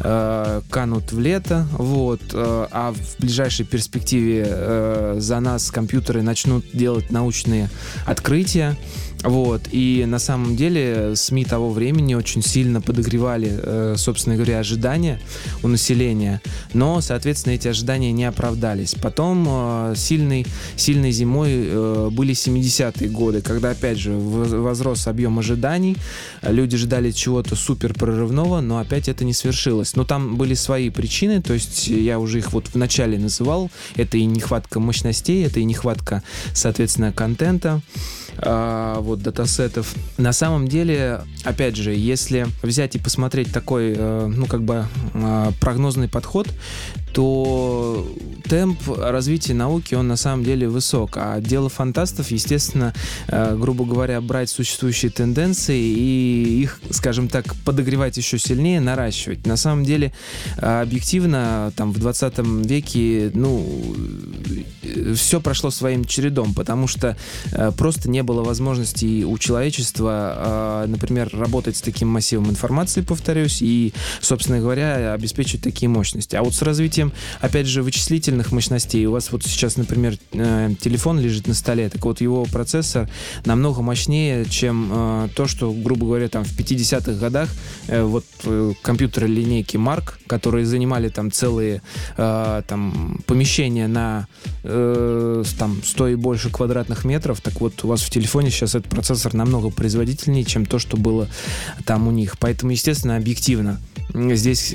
канут 0.00 1.12
в 1.12 1.20
лето, 1.20 1.66
вот, 1.72 2.22
а 2.32 2.94
в 2.94 3.20
ближайшей 3.20 3.66
перспективе 3.66 5.20
за 5.20 5.40
нас 5.40 5.70
компьютеры 5.70 6.22
начнут 6.22 6.64
делать 6.72 7.10
научные 7.10 7.68
открытия, 8.06 8.74
вот. 9.22 9.62
И 9.72 10.04
на 10.06 10.18
самом 10.18 10.56
деле 10.56 11.14
СМИ 11.16 11.44
того 11.44 11.70
времени 11.70 12.14
очень 12.14 12.42
сильно 12.42 12.80
подогревали, 12.80 13.50
э, 13.52 13.94
собственно 13.96 14.36
говоря, 14.36 14.60
ожидания 14.60 15.20
у 15.62 15.68
населения. 15.68 16.40
Но, 16.74 17.00
соответственно, 17.00 17.54
эти 17.54 17.68
ожидания 17.68 18.12
не 18.12 18.24
оправдались. 18.24 18.94
Потом 18.94 19.46
э, 19.48 19.94
сильной, 19.96 20.46
сильной 20.76 21.12
зимой 21.12 21.50
э, 21.52 22.08
были 22.12 22.34
70-е 22.34 23.08
годы, 23.08 23.40
когда, 23.40 23.70
опять 23.70 23.98
же, 23.98 24.12
возрос 24.12 25.06
объем 25.06 25.38
ожиданий. 25.38 25.96
Люди 26.42 26.76
ждали 26.76 27.10
чего-то 27.10 27.56
супер 27.56 27.94
прорывного, 27.94 28.60
но 28.60 28.78
опять 28.78 29.08
это 29.08 29.24
не 29.24 29.32
свершилось. 29.32 29.96
Но 29.96 30.04
там 30.04 30.36
были 30.36 30.54
свои 30.54 30.90
причины, 30.90 31.42
то 31.42 31.54
есть 31.54 31.88
я 31.88 32.18
уже 32.18 32.38
их 32.38 32.52
вот 32.52 32.68
в 32.68 32.76
начале 32.76 33.18
называл. 33.18 33.70
Это 33.96 34.18
и 34.18 34.24
нехватка 34.24 34.78
мощностей, 34.78 35.44
это 35.44 35.60
и 35.60 35.64
нехватка, 35.64 36.22
соответственно, 36.52 37.12
контента 37.12 37.80
э, 38.38 38.96
вот 38.98 39.22
датасетов. 39.22 39.94
На 40.18 40.32
самом 40.32 40.68
деле, 40.68 41.20
опять 41.44 41.76
же, 41.76 41.94
если 41.94 42.46
взять 42.62 42.96
и 42.96 42.98
посмотреть 42.98 43.52
такой, 43.52 43.94
э, 43.96 44.26
ну 44.26 44.46
как 44.46 44.62
бы 44.62 44.86
э, 45.14 45.50
прогнозный 45.60 46.08
подход, 46.08 46.48
то 47.16 48.06
темп 48.46 48.78
развития 48.88 49.54
науки, 49.54 49.94
он 49.94 50.06
на 50.06 50.16
самом 50.16 50.44
деле 50.44 50.68
высок. 50.68 51.16
А 51.16 51.40
дело 51.40 51.70
фантастов, 51.70 52.30
естественно, 52.30 52.92
э, 53.28 53.56
грубо 53.56 53.86
говоря, 53.86 54.20
брать 54.20 54.50
существующие 54.50 55.10
тенденции 55.10 55.80
и 55.80 56.60
их, 56.60 56.78
скажем 56.90 57.28
так, 57.28 57.56
подогревать 57.64 58.18
еще 58.18 58.38
сильнее, 58.38 58.80
наращивать. 58.80 59.46
На 59.46 59.56
самом 59.56 59.84
деле, 59.84 60.12
э, 60.58 60.82
объективно, 60.82 61.72
там, 61.74 61.90
в 61.90 61.98
20 61.98 62.66
веке, 62.66 63.30
ну, 63.32 63.66
все 65.14 65.40
прошло 65.40 65.70
своим 65.70 66.04
чередом, 66.04 66.52
потому 66.52 66.86
что 66.86 67.16
э, 67.50 67.72
просто 67.76 68.10
не 68.10 68.22
было 68.22 68.42
возможности 68.44 69.24
у 69.24 69.38
человечества, 69.38 70.84
например, 70.86 71.30
работать 71.32 71.76
с 71.78 71.80
таким 71.80 72.08
массивом 72.08 72.50
информации, 72.50 73.00
повторюсь, 73.00 73.62
и, 73.62 73.94
собственно 74.20 74.60
говоря, 74.60 75.14
обеспечить 75.14 75.62
такие 75.62 75.88
мощности. 75.88 76.36
А 76.36 76.42
вот 76.42 76.54
с 76.54 76.60
развитием 76.60 77.05
развитием, 77.06 77.12
опять 77.40 77.66
же, 77.66 77.82
вычислительных 77.82 78.52
мощностей. 78.52 79.06
У 79.06 79.12
вас 79.12 79.32
вот 79.32 79.44
сейчас, 79.44 79.76
например, 79.76 80.18
э, 80.32 80.70
телефон 80.80 81.20
лежит 81.20 81.46
на 81.46 81.54
столе, 81.54 81.88
так 81.88 82.04
вот 82.04 82.20
его 82.20 82.44
процессор 82.44 83.08
намного 83.44 83.82
мощнее, 83.82 84.44
чем 84.46 84.90
э, 84.92 85.28
то, 85.34 85.46
что, 85.46 85.72
грубо 85.72 86.06
говоря, 86.06 86.28
там 86.28 86.44
в 86.44 86.56
50-х 86.56 87.12
годах 87.12 87.48
э, 87.88 88.02
вот 88.02 88.24
компьютеры 88.82 89.26
линейки 89.26 89.76
Mark, 89.76 90.14
которые 90.26 90.66
занимали 90.66 91.08
там 91.08 91.30
целые 91.30 91.82
там 92.16 93.20
помещения 93.26 93.88
на 93.88 94.26
там 94.62 95.82
100 95.84 96.08
и 96.08 96.14
больше 96.14 96.50
квадратных 96.50 97.04
метров, 97.04 97.40
так 97.40 97.60
вот 97.60 97.84
у 97.84 97.88
вас 97.88 98.02
в 98.02 98.10
телефоне 98.10 98.50
сейчас 98.50 98.74
этот 98.74 98.90
процессор 98.90 99.34
намного 99.34 99.70
производительнее, 99.70 100.44
чем 100.44 100.66
то, 100.66 100.78
что 100.78 100.96
было 100.96 101.28
там 101.84 102.08
у 102.08 102.10
них. 102.10 102.38
Поэтому, 102.38 102.72
естественно, 102.72 103.16
объективно 103.16 103.80
здесь 104.14 104.74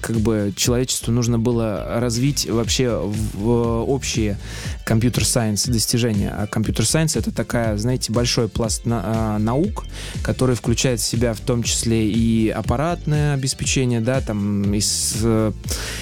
как 0.00 0.16
бы 0.16 0.52
человечеству 0.56 1.12
нужно 1.12 1.38
было 1.38 1.53
было 1.54 2.00
развить 2.00 2.50
вообще 2.50 3.00
в 3.34 3.84
общие 3.84 4.36
компьютер-сайенс 4.84 5.66
достижения. 5.66 6.34
А 6.36 6.46
компьютер-сайенс 6.46 7.16
это 7.16 7.30
такая, 7.30 7.76
знаете, 7.76 8.12
большой 8.12 8.48
пласт 8.48 8.84
на, 8.86 9.02
а, 9.04 9.38
наук, 9.38 9.84
который 10.22 10.56
включает 10.56 11.00
в 11.00 11.04
себя 11.04 11.32
в 11.32 11.40
том 11.40 11.62
числе 11.62 12.10
и 12.10 12.48
аппаратное 12.48 13.34
обеспечение, 13.34 14.00
да, 14.00 14.20
там 14.20 14.76
ис, 14.76 15.16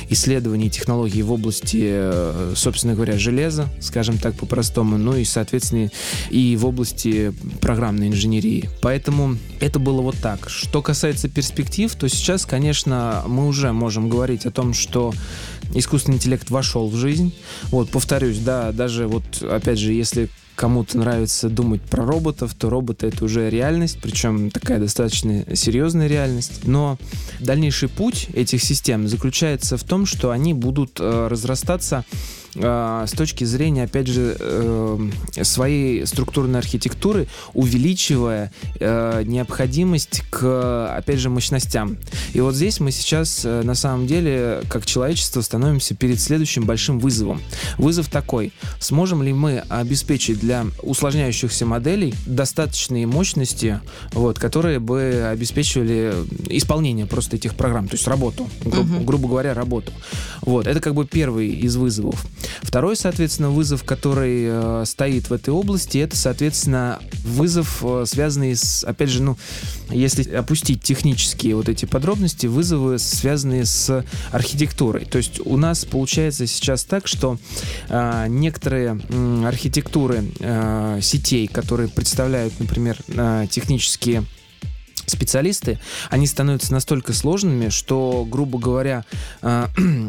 исследований 0.08 0.70
технологий 0.70 1.22
в 1.22 1.32
области, 1.32 1.80
э, 1.82 2.54
собственно 2.56 2.94
говоря, 2.94 3.18
железа, 3.18 3.68
скажем 3.80 4.18
так 4.18 4.34
по-простому, 4.34 4.96
ну 4.96 5.16
и, 5.16 5.24
соответственно, 5.24 5.90
и 6.30 6.56
в 6.56 6.66
области 6.66 7.32
программной 7.60 8.08
инженерии. 8.08 8.70
Поэтому 8.80 9.36
это 9.60 9.78
было 9.78 10.00
вот 10.00 10.16
так. 10.16 10.48
Что 10.48 10.82
касается 10.82 11.28
перспектив, 11.28 11.94
то 11.94 12.08
сейчас, 12.08 12.46
конечно, 12.46 13.22
мы 13.26 13.46
уже 13.46 13.72
можем 13.72 14.08
говорить 14.08 14.46
о 14.46 14.50
том, 14.50 14.74
что 14.74 15.12
искусственный 15.74 16.16
интеллект 16.16 16.50
вошел 16.50 16.88
в 16.88 16.96
жизнь. 16.96 17.34
Вот, 17.70 17.90
повторюсь, 17.90 18.38
да, 18.38 18.72
даже 18.72 19.06
вот, 19.06 19.42
опять 19.42 19.78
же, 19.78 19.92
если 19.92 20.28
кому-то 20.54 20.98
нравится 20.98 21.48
думать 21.48 21.82
про 21.82 22.04
роботов, 22.04 22.54
то 22.58 22.70
роботы 22.70 23.06
это 23.06 23.24
уже 23.24 23.50
реальность, 23.50 23.98
причем 24.02 24.50
такая 24.50 24.78
достаточно 24.78 25.44
серьезная 25.56 26.06
реальность. 26.06 26.60
Но 26.64 26.98
дальнейший 27.40 27.88
путь 27.88 28.28
этих 28.34 28.62
систем 28.62 29.08
заключается 29.08 29.76
в 29.76 29.84
том, 29.84 30.06
что 30.06 30.30
они 30.30 30.54
будут 30.54 30.98
э, 31.00 31.26
разрастаться 31.28 32.04
э, 32.54 33.04
с 33.06 33.12
точки 33.12 33.44
зрения, 33.44 33.84
опять 33.84 34.06
же, 34.06 34.36
э, 34.38 35.10
своей 35.42 36.06
структурной 36.06 36.58
архитектуры, 36.58 37.26
увеличивая 37.54 38.52
э, 38.80 39.22
необходимость 39.24 40.22
к, 40.30 40.96
опять 40.96 41.18
же, 41.18 41.30
мощностям. 41.30 41.96
И 42.32 42.40
вот 42.40 42.54
здесь 42.54 42.80
мы 42.80 42.90
сейчас, 42.92 43.44
э, 43.44 43.62
на 43.62 43.74
самом 43.74 44.06
деле, 44.06 44.62
как 44.68 44.86
человечество, 44.86 45.40
становимся 45.40 45.94
перед 45.94 46.20
следующим 46.20 46.64
большим 46.64 46.98
вызовом. 46.98 47.40
Вызов 47.78 48.08
такой. 48.08 48.52
Сможем 48.78 49.22
ли 49.22 49.32
мы 49.32 49.60
обеспечить 49.68 50.40
для 50.40 50.66
усложняющихся 50.82 51.66
моделей 51.66 52.14
достаточные 52.26 53.06
мощности, 53.06 53.80
вот, 54.12 54.38
которые 54.38 54.78
бы 54.78 55.28
обеспечивали 55.30 56.14
исполнение 56.48 57.06
просто 57.06 57.36
этих 57.36 57.54
программ, 57.54 57.88
то 57.88 57.96
есть 57.96 58.06
работу, 58.06 58.48
гру- 58.64 58.82
uh-huh. 58.82 59.04
грубо 59.04 59.28
говоря, 59.28 59.54
работу. 59.54 59.92
Вот, 60.40 60.66
это 60.66 60.80
как 60.80 60.94
бы 60.94 61.06
первый 61.06 61.50
из 61.50 61.76
вызовов. 61.76 62.24
Второй, 62.62 62.96
соответственно, 62.96 63.50
вызов, 63.50 63.84
который 63.84 64.44
э, 64.46 64.84
стоит 64.86 65.30
в 65.30 65.32
этой 65.32 65.50
области, 65.50 65.98
это, 65.98 66.16
соответственно, 66.16 67.00
вызов, 67.24 67.84
э, 67.84 68.04
связанный 68.06 68.56
с, 68.56 68.84
опять 68.84 69.10
же, 69.10 69.22
ну, 69.22 69.36
если 69.90 70.28
опустить 70.34 70.82
технические 70.82 71.56
вот 71.56 71.68
эти 71.68 71.84
подробности, 71.84 72.46
вызовы, 72.46 72.98
связанные 72.98 73.66
с 73.66 74.04
архитектурой. 74.30 75.04
То 75.04 75.18
есть 75.18 75.40
у 75.44 75.56
нас 75.56 75.84
получается 75.84 76.46
сейчас 76.46 76.84
так, 76.84 77.06
что 77.06 77.38
э, 77.88 78.26
некоторые 78.28 79.00
э, 79.08 79.44
архитектуры 79.46 80.24
э, 80.40 81.00
сетей, 81.02 81.46
которые 81.46 81.88
представляют, 81.88 82.58
например, 82.58 82.96
э, 83.08 83.46
технические 83.50 84.24
специалисты, 85.12 85.78
они 86.10 86.26
становятся 86.26 86.72
настолько 86.72 87.12
сложными, 87.12 87.68
что, 87.68 88.26
грубо 88.28 88.58
говоря, 88.58 89.04
э, 89.42 89.66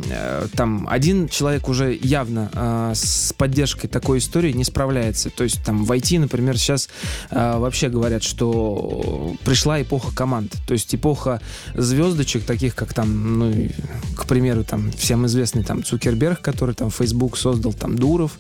э, 0.09 0.47
там 0.55 0.87
один 0.89 1.29
человек 1.29 1.69
уже 1.69 1.97
явно 2.01 2.49
э, 2.53 2.91
с 2.95 3.33
поддержкой 3.33 3.87
такой 3.87 4.19
истории 4.19 4.51
не 4.51 4.63
справляется. 4.63 5.29
То 5.29 5.43
есть 5.43 5.63
там 5.63 5.83
в 5.83 5.91
IT, 5.91 6.19
например, 6.19 6.57
сейчас 6.57 6.89
вообще 7.29 7.89
говорят, 7.89 8.23
что 8.23 9.35
пришла 9.43 9.81
эпоха 9.81 10.15
команд. 10.15 10.55
То 10.67 10.73
есть 10.73 10.93
эпоха 10.95 11.41
звездочек, 11.75 12.45
таких 12.45 12.75
как 12.75 12.93
там, 12.93 13.39
ну, 13.39 13.69
к 14.15 14.25
примеру, 14.25 14.63
там 14.63 14.91
всем 14.91 15.25
известный 15.25 15.63
там 15.63 15.83
Цукерберг, 15.83 16.41
который 16.41 16.75
там 16.75 16.89
Facebook 16.89 17.37
создал, 17.37 17.73
там 17.73 17.95
Дуров, 17.95 18.33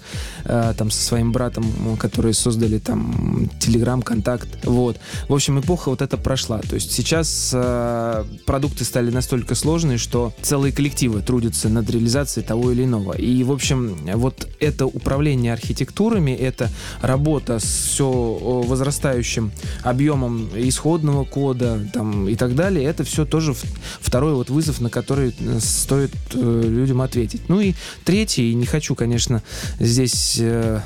там 0.43 0.91
со 0.91 1.01
своим 1.01 1.31
братом, 1.31 1.65
которые 1.97 2.33
создали 2.33 2.79
там 2.79 3.49
Telegram, 3.59 4.01
Контакт. 4.01 4.47
Вот. 4.63 4.97
В 5.27 5.33
общем, 5.33 5.59
эпоха 5.59 5.89
вот 5.89 6.01
эта 6.01 6.17
прошла. 6.17 6.52
То 6.59 6.75
есть 6.75 6.91
сейчас 6.91 7.51
э, 7.53 8.25
продукты 8.45 8.83
стали 8.83 9.11
настолько 9.11 9.55
сложные, 9.55 9.97
что 9.97 10.33
целые 10.41 10.71
коллективы 10.73 11.21
трудятся 11.21 11.69
над 11.69 11.89
реализацией 11.89 12.45
того 12.45 12.71
или 12.71 12.83
иного. 12.83 13.13
И, 13.13 13.43
в 13.43 13.51
общем, 13.51 13.97
вот 14.15 14.47
это 14.59 14.85
управление 14.85 15.53
архитектурами, 15.53 16.31
это 16.31 16.69
работа 17.01 17.59
с 17.59 17.83
все 17.93 18.63
возрастающим 18.65 19.51
объемом 19.83 20.49
исходного 20.55 21.25
кода 21.25 21.79
там, 21.93 22.27
и 22.27 22.35
так 22.35 22.55
далее, 22.55 22.85
это 22.85 23.03
все 23.03 23.25
тоже 23.25 23.53
второй 23.99 24.33
вот 24.33 24.49
вызов, 24.49 24.81
на 24.81 24.89
который 24.89 25.35
э, 25.37 25.59
стоит 25.59 26.11
э, 26.33 26.61
людям 26.65 27.01
ответить. 27.01 27.49
Ну 27.49 27.59
и 27.59 27.73
третий, 28.03 28.53
не 28.55 28.65
хочу, 28.65 28.95
конечно, 28.95 29.43
здесь 29.79 30.37
э, 30.39 30.81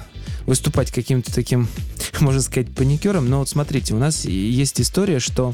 выступать 0.47 0.91
каким-то 0.91 1.31
таким, 1.31 1.67
можно 2.19 2.41
сказать, 2.41 2.73
паникером, 2.73 3.29
но 3.29 3.39
вот 3.39 3.49
смотрите, 3.49 3.93
у 3.93 3.99
нас 3.99 4.25
есть 4.25 4.81
история, 4.81 5.19
что 5.19 5.53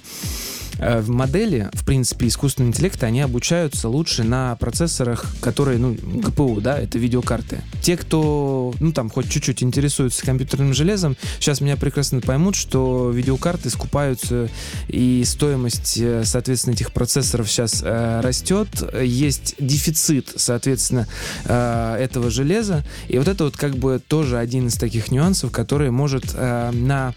в 0.79 1.09
модели, 1.09 1.69
в 1.73 1.85
принципе, 1.85 2.27
искусственного 2.27 2.71
интеллекта, 2.71 3.07
они 3.07 3.21
обучаются 3.21 3.89
лучше 3.89 4.23
на 4.23 4.55
процессорах, 4.55 5.25
которые, 5.41 5.77
ну, 5.77 5.95
ГПУ, 6.01 6.61
да, 6.61 6.77
это 6.79 6.97
видеокарты. 6.97 7.61
Те, 7.81 7.97
кто, 7.97 8.73
ну, 8.79 8.91
там, 8.91 9.09
хоть 9.09 9.29
чуть-чуть 9.29 9.63
интересуются 9.63 10.25
компьютерным 10.25 10.73
железом, 10.73 11.15
сейчас 11.39 11.61
меня 11.61 11.77
прекрасно 11.77 12.21
поймут, 12.21 12.55
что 12.55 13.11
видеокарты 13.11 13.69
скупаются, 13.69 14.49
и 14.87 15.23
стоимость, 15.25 15.97
э, 15.99 16.23
соответственно, 16.25 16.73
этих 16.73 16.91
процессоров 16.91 17.49
сейчас 17.49 17.81
э, 17.83 18.21
растет. 18.21 18.67
Есть 19.01 19.55
дефицит, 19.59 20.33
соответственно, 20.35 21.07
э, 21.45 21.95
этого 21.99 22.29
железа. 22.29 22.83
И 23.07 23.17
вот 23.17 23.27
это 23.27 23.45
вот 23.45 23.57
как 23.57 23.75
бы 23.75 24.01
тоже 24.05 24.37
один 24.37 24.67
из 24.67 24.75
таких 24.75 25.11
нюансов, 25.11 25.51
который 25.51 25.91
может 25.91 26.25
э, 26.33 26.71
на 26.71 27.13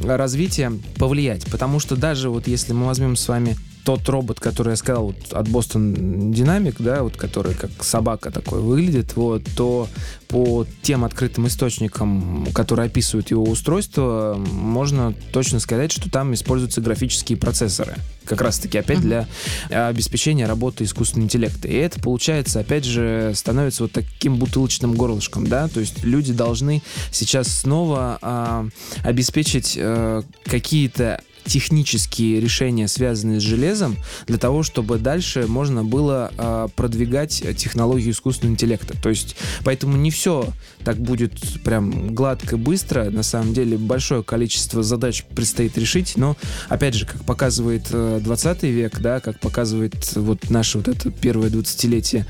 развития 0.00 0.72
повлиять. 0.98 1.46
Потому 1.50 1.80
что 1.80 1.96
даже 1.96 2.30
вот 2.30 2.46
если 2.46 2.72
мы 2.72 2.86
возьмем 2.86 3.16
с 3.16 3.28
вами 3.28 3.56
тот 3.86 4.08
робот, 4.08 4.40
который 4.40 4.70
я 4.70 4.76
сказал 4.76 5.06
вот, 5.06 5.32
от 5.32 5.46
Boston 5.46 6.32
Dynamic, 6.32 6.74
да, 6.80 7.04
вот 7.04 7.16
который 7.16 7.54
как 7.54 7.70
собака 7.80 8.32
такой 8.32 8.60
выглядит, 8.60 9.14
вот, 9.14 9.44
то 9.56 9.88
по 10.26 10.66
тем 10.82 11.04
открытым 11.04 11.46
источникам, 11.46 12.48
которые 12.52 12.86
описывают 12.86 13.30
его 13.30 13.44
устройство, 13.44 14.44
можно 14.50 15.14
точно 15.32 15.60
сказать, 15.60 15.92
что 15.92 16.10
там 16.10 16.34
используются 16.34 16.80
графические 16.80 17.38
процессоры. 17.38 17.94
Как 18.24 18.40
раз-таки 18.40 18.76
опять 18.76 19.00
для 19.00 19.28
обеспечения 19.70 20.46
работы 20.46 20.82
искусственного 20.82 21.26
интеллекта. 21.26 21.68
И 21.68 21.74
это, 21.74 22.00
получается, 22.00 22.58
опять 22.58 22.84
же, 22.84 23.30
становится 23.36 23.84
вот 23.84 23.92
таким 23.92 24.36
бутылочным 24.36 24.94
горлышком, 24.94 25.46
да, 25.46 25.68
то 25.68 25.78
есть 25.78 26.02
люди 26.02 26.32
должны 26.32 26.82
сейчас 27.12 27.46
снова 27.46 28.18
а, 28.20 28.66
обеспечить 29.04 29.78
а, 29.80 30.24
какие-то 30.44 31.20
технические 31.46 32.40
решения, 32.40 32.88
связанные 32.88 33.40
с 33.40 33.42
железом, 33.42 33.96
для 34.26 34.38
того, 34.38 34.62
чтобы 34.62 34.98
дальше 34.98 35.46
можно 35.46 35.84
было 35.84 36.30
э, 36.36 36.68
продвигать 36.74 37.42
технологию 37.56 38.12
искусственного 38.12 38.54
интеллекта. 38.54 38.94
То 39.00 39.08
есть, 39.08 39.36
поэтому 39.64 39.96
не 39.96 40.10
все 40.10 40.52
так 40.84 40.98
будет 40.98 41.32
прям 41.64 42.14
гладко, 42.14 42.56
быстро. 42.56 43.10
На 43.10 43.22
самом 43.22 43.52
деле, 43.52 43.76
большое 43.76 44.22
количество 44.22 44.82
задач 44.82 45.24
предстоит 45.34 45.76
решить, 45.78 46.12
но, 46.16 46.36
опять 46.68 46.94
же, 46.94 47.06
как 47.06 47.24
показывает 47.24 47.88
э, 47.90 48.20
20 48.22 48.62
век, 48.64 49.00
да, 49.00 49.20
как 49.20 49.40
показывает 49.40 49.94
вот 50.14 50.48
наше 50.50 50.78
вот 50.78 50.88
это 50.88 51.10
первое 51.10 51.50
20-летие 51.50 52.24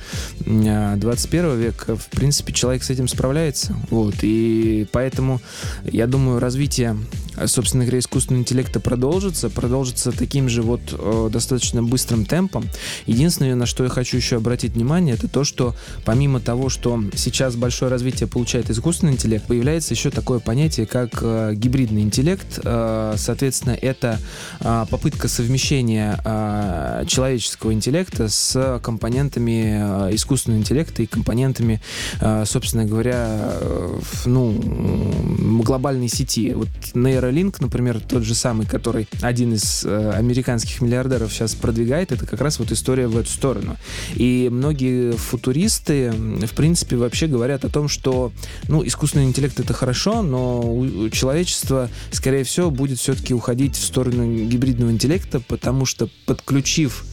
э, 0.47 0.97
21 0.97 1.59
века, 1.59 1.97
в 1.97 2.07
принципе, 2.09 2.53
человек 2.53 2.83
с 2.83 2.91
этим 2.91 3.09
справляется. 3.09 3.77
Вот, 3.91 4.15
и 4.23 4.87
поэтому, 4.91 5.41
я 5.85 6.07
думаю, 6.07 6.39
развитие, 6.39 6.97
собственно 7.45 7.85
говоря, 7.85 7.99
искусственного 7.99 8.41
интеллекта 8.41 8.81
продолжится 8.81 9.06
продолжится, 9.07 9.51
продолжится 9.51 10.11
таким 10.11 10.49
же 10.49 10.63
вот 10.63 10.81
э, 10.91 11.29
достаточно 11.31 11.81
быстрым 11.81 12.25
темпом. 12.25 12.65
Единственное, 13.07 13.55
на 13.55 13.65
что 13.65 13.85
я 13.85 13.89
хочу 13.89 14.17
еще 14.17 14.37
обратить 14.37 14.73
внимание, 14.73 15.15
это 15.15 15.29
то, 15.29 15.45
что 15.45 15.77
помимо 16.05 16.41
того, 16.41 16.71
что 16.71 17.01
сейчас 17.15 17.55
большое 17.55 17.89
развитие 17.89 18.27
получает 18.27 18.69
искусственный 18.69 19.13
интеллект, 19.13 19.47
появляется 19.47 19.95
еще 19.95 20.11
такое 20.11 20.41
понятие, 20.41 20.87
как 20.87 21.21
э, 21.23 21.55
гибридный 21.55 22.03
интеллект. 22.03 22.59
Э, 22.65 23.15
соответственно, 23.17 23.79
это 23.81 24.19
э, 24.59 24.87
попытка 24.91 25.29
совмещения 25.29 26.21
э, 26.25 27.05
человеческого 27.07 27.73
интеллекта 27.73 28.29
с 28.29 28.81
компонентами 28.83 30.09
э, 30.09 30.15
искусственного 30.17 30.59
интеллекта 30.59 31.05
и 31.05 31.07
компонентами, 31.07 31.81
э, 32.21 32.43
собственно 32.45 32.85
говоря, 32.85 33.53
э, 33.61 34.01
ну, 34.25 35.63
глобальной 35.63 36.09
сети. 36.09 36.55
Вот 36.55 36.69
Neuralink, 36.95 37.59
например, 37.61 38.01
тот 38.01 38.25
же 38.25 38.35
самый, 38.35 38.67
который 38.67 38.96
который 38.97 39.07
один 39.23 39.55
из 39.55 39.85
э, 39.85 40.13
американских 40.13 40.81
миллиардеров 40.81 41.33
сейчас 41.33 41.55
продвигает, 41.55 42.13
это 42.13 42.27
как 42.27 42.41
раз 42.41 42.59
вот 42.59 42.73
история 42.73 43.07
в 43.07 43.17
эту 43.17 43.29
сторону. 43.29 43.77
И 44.15 44.49
многие 44.51 45.13
футуристы, 45.13 46.13
в 46.13 46.55
принципе, 46.55 46.97
вообще 46.97 47.27
говорят 47.27 47.65
о 47.65 47.69
том, 47.69 47.89
что, 47.89 48.33
ну, 48.69 48.87
искусственный 48.87 49.25
интеллект 49.27 49.59
это 49.61 49.73
хорошо, 49.73 50.23
но 50.23 51.09
человечество, 51.11 51.91
скорее 52.11 52.45
всего, 52.45 52.71
будет 52.71 52.99
все-таки 52.99 53.35
уходить 53.35 53.77
в 53.77 53.85
сторону 53.85 54.47
гибридного 54.47 54.91
интеллекта, 54.91 55.41
потому 55.41 55.85
что 55.87 56.09
подключив 56.27 57.05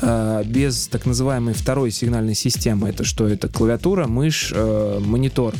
э, 0.00 0.42
без 0.44 0.88
так 0.88 1.06
называемой 1.06 1.54
второй 1.54 1.90
сигнальной 1.90 2.34
системы, 2.34 2.88
это 2.88 3.04
что? 3.04 3.26
Это 3.26 3.48
клавиатура, 3.48 4.06
мышь, 4.06 4.52
э, 4.54 5.00
монитор, 5.00 5.54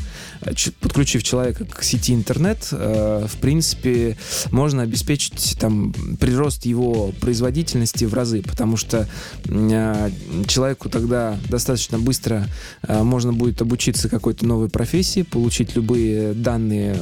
подключив 0.80 1.22
человека 1.22 1.64
к 1.64 1.82
сети 1.82 2.14
интернет, 2.14 2.68
э, 2.72 3.26
в 3.28 3.36
принципе, 3.38 4.16
можно 4.50 4.82
обеспечить 4.82 5.56
там 5.58 5.92
прирост 6.20 6.64
его 6.64 7.12
производительности 7.20 8.04
в 8.04 8.14
разы, 8.14 8.42
потому 8.42 8.76
что 8.76 9.08
э, 9.46 10.10
человеку 10.46 10.88
тогда 10.88 11.38
достаточно 11.48 11.98
быстро 11.98 12.46
э, 12.86 13.02
можно 13.02 13.32
будет 13.32 13.60
обучиться 13.62 14.08
какой-то 14.08 14.46
новой 14.46 14.68
профессии, 14.68 15.22
получить 15.22 15.74
любые 15.76 16.32
данные 16.32 16.96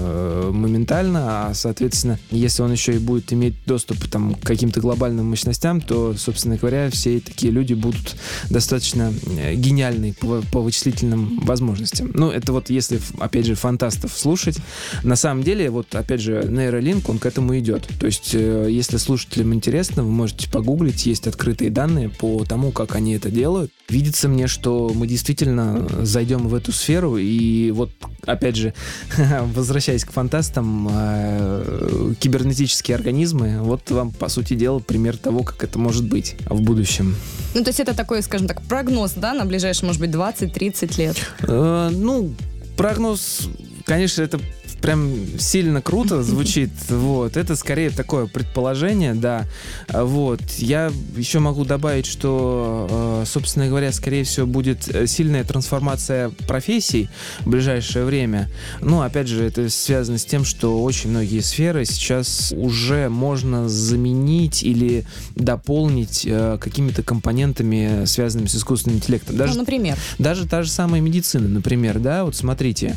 моментально, 0.51 1.49
а, 1.49 1.55
соответственно, 1.55 2.19
если 2.31 2.63
он 2.63 2.73
еще 2.73 2.95
и 2.95 2.99
будет 2.99 3.33
иметь 3.33 3.55
доступ 3.67 4.09
там, 4.09 4.35
к 4.35 4.43
каким-то 4.43 4.81
глобальным 4.81 5.27
мощностям, 5.27 5.81
то, 5.81 6.15
собственно 6.15 6.57
говоря, 6.57 6.91
все 6.91 7.17
такие 7.27 7.53
люди 7.53 7.75
будут 7.75 8.17
достаточно 8.51 9.13
гениальны 9.55 10.15
по, 10.15 10.43
по 10.53 10.61
вычислительным 10.61 11.41
возможностям. 11.41 12.11
Ну, 12.15 12.31
это 12.31 12.53
вот 12.53 12.71
если 12.71 13.01
опять 13.19 13.47
же, 13.47 13.55
фантастов 13.55 14.17
слушать. 14.17 14.59
На 15.03 15.17
самом 15.17 15.43
деле, 15.43 15.71
вот, 15.71 15.95
опять 15.95 16.21
же, 16.21 16.47
нейролинк, 16.49 17.09
он 17.09 17.19
к 17.19 17.27
этому 17.27 17.59
идет. 17.59 17.89
То 17.99 18.07
есть, 18.07 18.35
э, 18.35 18.69
если 18.71 18.97
слушателям 18.97 19.55
интересно, 19.55 20.05
вы 20.05 20.11
можете 20.11 20.49
погуглить, 20.51 21.07
есть 21.07 21.27
открытые 21.27 21.71
данные 21.71 22.09
по 22.09 22.45
тому, 22.45 22.73
как 22.73 22.95
они 22.95 23.15
это 23.15 23.31
делают. 23.31 23.73
Видится 23.89 24.29
мне, 24.29 24.47
что 24.47 24.93
мы 24.95 25.07
действительно 25.07 25.87
зайдем 26.03 26.49
в 26.49 26.55
эту 26.55 26.73
сферу, 26.73 27.17
и 27.17 27.71
вот, 27.71 27.91
опять 28.25 28.57
же, 28.57 28.75
возвращаясь 29.55 30.05
к 30.05 30.13
фантастам, 30.13 30.89
э, 30.91 32.15
кибернетические 32.19 32.95
организмы, 32.95 33.61
вот 33.63 33.91
вам, 33.91 34.13
по 34.13 34.29
сути 34.29 34.55
дела, 34.55 34.79
пример 34.79 35.17
того, 35.17 35.43
как 35.43 35.65
это 35.65 35.79
может 35.79 36.09
быть 36.09 36.37
в 36.49 36.61
будущем. 36.61 37.16
Ну, 37.55 37.65
то 37.65 37.71
есть 37.71 37.81
это 37.81 37.95
такой, 37.95 38.23
скажем 38.23 38.47
так, 38.47 38.61
прогноз, 38.63 39.13
да, 39.13 39.33
на 39.33 39.45
ближайшие, 39.45 39.87
может 39.87 40.01
быть, 40.01 40.11
20-30 40.11 40.99
лет? 40.99 41.17
Э, 41.49 41.89
ну, 41.91 42.35
прогноз, 42.77 43.49
конечно, 43.85 44.23
это 44.23 44.41
прям 44.81 45.39
сильно 45.39 45.83
круто 45.83 46.23
звучит, 46.23 46.71
вот, 46.89 47.37
это 47.37 47.57
скорее 47.57 47.91
такое 47.91 48.27
предположение, 48.27 49.15
да, 49.15 49.47
вот, 49.89 50.41
я 50.59 50.93
еще 51.17 51.39
могу 51.39 51.65
добавить, 51.65 52.07
что, 52.07 53.23
э, 53.23 53.27
собственно 53.27 53.69
говоря, 53.69 53.93
скорее 53.93 54.25
всего, 54.25 54.47
будет 54.47 54.89
э, 54.89 55.07
сильная 55.07 55.45
трансформация 55.45 56.31
профессий 56.47 57.09
в 57.41 57.51
ближайшее 57.51 58.05
время, 58.05 58.51
ну, 58.81 59.03
опять 59.03 59.29
же, 59.29 59.45
это 59.45 59.69
связано 59.71 60.19
с 60.19 60.25
тем, 60.25 60.45
что 60.45 60.83
очень 60.83 61.11
многие 61.11 61.41
сферы 61.41 61.85
сейчас 61.85 62.53
уже 62.57 63.09
можно 63.09 63.69
заменить 63.69 64.63
или 64.63 65.05
дополнить 65.35 66.25
э, 66.27 66.59
какими-то 66.61 67.03
компонентами, 67.03 68.05
связанными 68.05 68.49
с 68.49 68.57
искусственным 68.57 68.99
интеллектом. 68.99 69.37
Даже, 69.37 69.55
ну, 69.55 69.61
например? 69.61 69.97
Даже 70.19 70.47
та 70.47 70.63
же 70.63 70.71
самая 70.71 71.01
медицина, 71.01 71.49
например, 71.49 71.99
да, 71.99 72.25
вот 72.25 72.37
смотрите, 72.37 72.97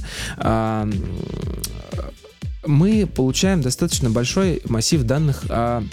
мы 2.69 3.07
получаем 3.07 3.61
достаточно 3.61 4.09
большой 4.09 4.61
массив 4.65 5.03
данных 5.03 5.43
о 5.49 5.83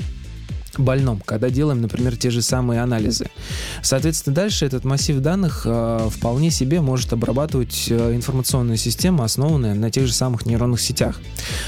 больном, 0.81 1.21
когда 1.25 1.51
делаем, 1.51 1.81
например, 1.81 2.17
те 2.17 2.31
же 2.31 2.43
самые 2.43 2.81
анализы. 2.83 3.31
Соответственно, 3.83 4.35
дальше 4.35 4.67
этот 4.67 4.85
массив 4.85 5.19
данных 5.21 5.63
э, 5.65 6.09
вполне 6.11 6.51
себе 6.51 6.81
может 6.81 7.13
обрабатывать 7.13 7.87
э, 7.89 8.15
информационная 8.15 8.77
система, 8.77 9.25
основанная 9.25 9.75
на 9.75 9.91
тех 9.91 10.07
же 10.07 10.13
самых 10.13 10.47
нейронных 10.47 10.81
сетях. 10.81 11.21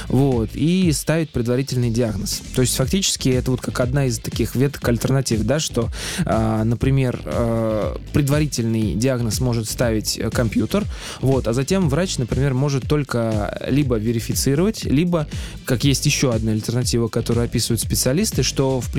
Вот, 0.07 0.49
и 0.53 0.91
ставить 0.91 1.31
предварительный 1.31 1.89
диагноз. 1.89 2.41
То 2.55 2.61
есть, 2.61 2.75
фактически, 2.75 3.29
это 3.29 3.51
вот 3.51 3.61
как 3.61 3.79
одна 3.79 4.05
из 4.05 4.19
таких 4.19 4.55
веток 4.55 4.87
альтернатив, 4.87 5.43
да, 5.43 5.59
что, 5.59 5.89
э, 6.25 6.63
например, 6.63 7.21
э, 7.25 7.95
предварительный 8.13 8.95
диагноз 8.95 9.39
может 9.39 9.69
ставить 9.69 10.19
компьютер, 10.33 10.85
вот, 11.21 11.47
а 11.47 11.53
затем 11.53 11.89
врач, 11.89 12.17
например, 12.17 12.53
может 12.53 12.87
только 12.87 13.57
либо 13.67 13.97
верифицировать, 13.97 14.83
либо, 14.85 15.27
как 15.65 15.83
есть 15.83 16.05
еще 16.05 16.33
одна 16.33 16.51
альтернатива, 16.51 17.07
которую 17.07 17.45
описывают 17.45 17.81
специалисты, 17.81 18.43
что, 18.43 18.81
в 18.81 18.91
принципе, 18.91 18.98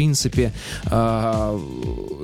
а, 0.86 1.58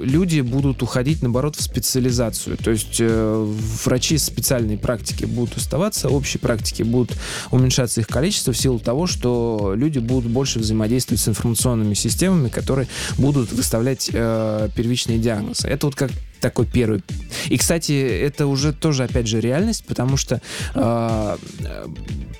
люди 0.01 0.41
будут 0.41 0.83
уходить, 0.83 1.23
наоборот, 1.23 1.57
в 1.57 1.62
специализацию. 1.62 2.57
То 2.57 2.71
есть 2.71 2.97
э, 3.01 3.55
врачи 3.85 4.19
специальной 4.19 4.79
практики 4.79 5.25
будут 5.25 5.57
оставаться, 5.57 6.09
общей 6.09 6.39
практики 6.39 6.83
будут 6.83 7.17
уменьшаться 7.51 8.01
их 8.01 8.07
количество 8.07 8.53
в 8.53 8.59
силу 8.59 8.79
того, 8.79 9.07
что 9.07 9.75
люди 9.77 9.99
будут 9.99 10.31
больше 10.31 10.59
взаимодействовать 10.59 11.21
с 11.21 11.29
информационными 11.29 11.95
системами, 11.95 12.49
которые 12.49 12.89
будут 13.19 13.53
выставлять 13.53 14.11
э, 14.12 14.69
первичные 14.75 15.19
диагнозы. 15.19 15.69
Это 15.69 15.87
вот 15.87 15.95
как 15.95 16.11
такой 16.41 16.67
первый. 16.67 17.03
И, 17.47 17.57
кстати, 17.57 17.93
это 17.93 18.47
уже 18.47 18.73
тоже, 18.73 19.05
опять 19.05 19.27
же, 19.27 19.41
реальность, 19.41 19.85
потому 19.87 20.17
что 20.17 20.41
э, 20.75 21.37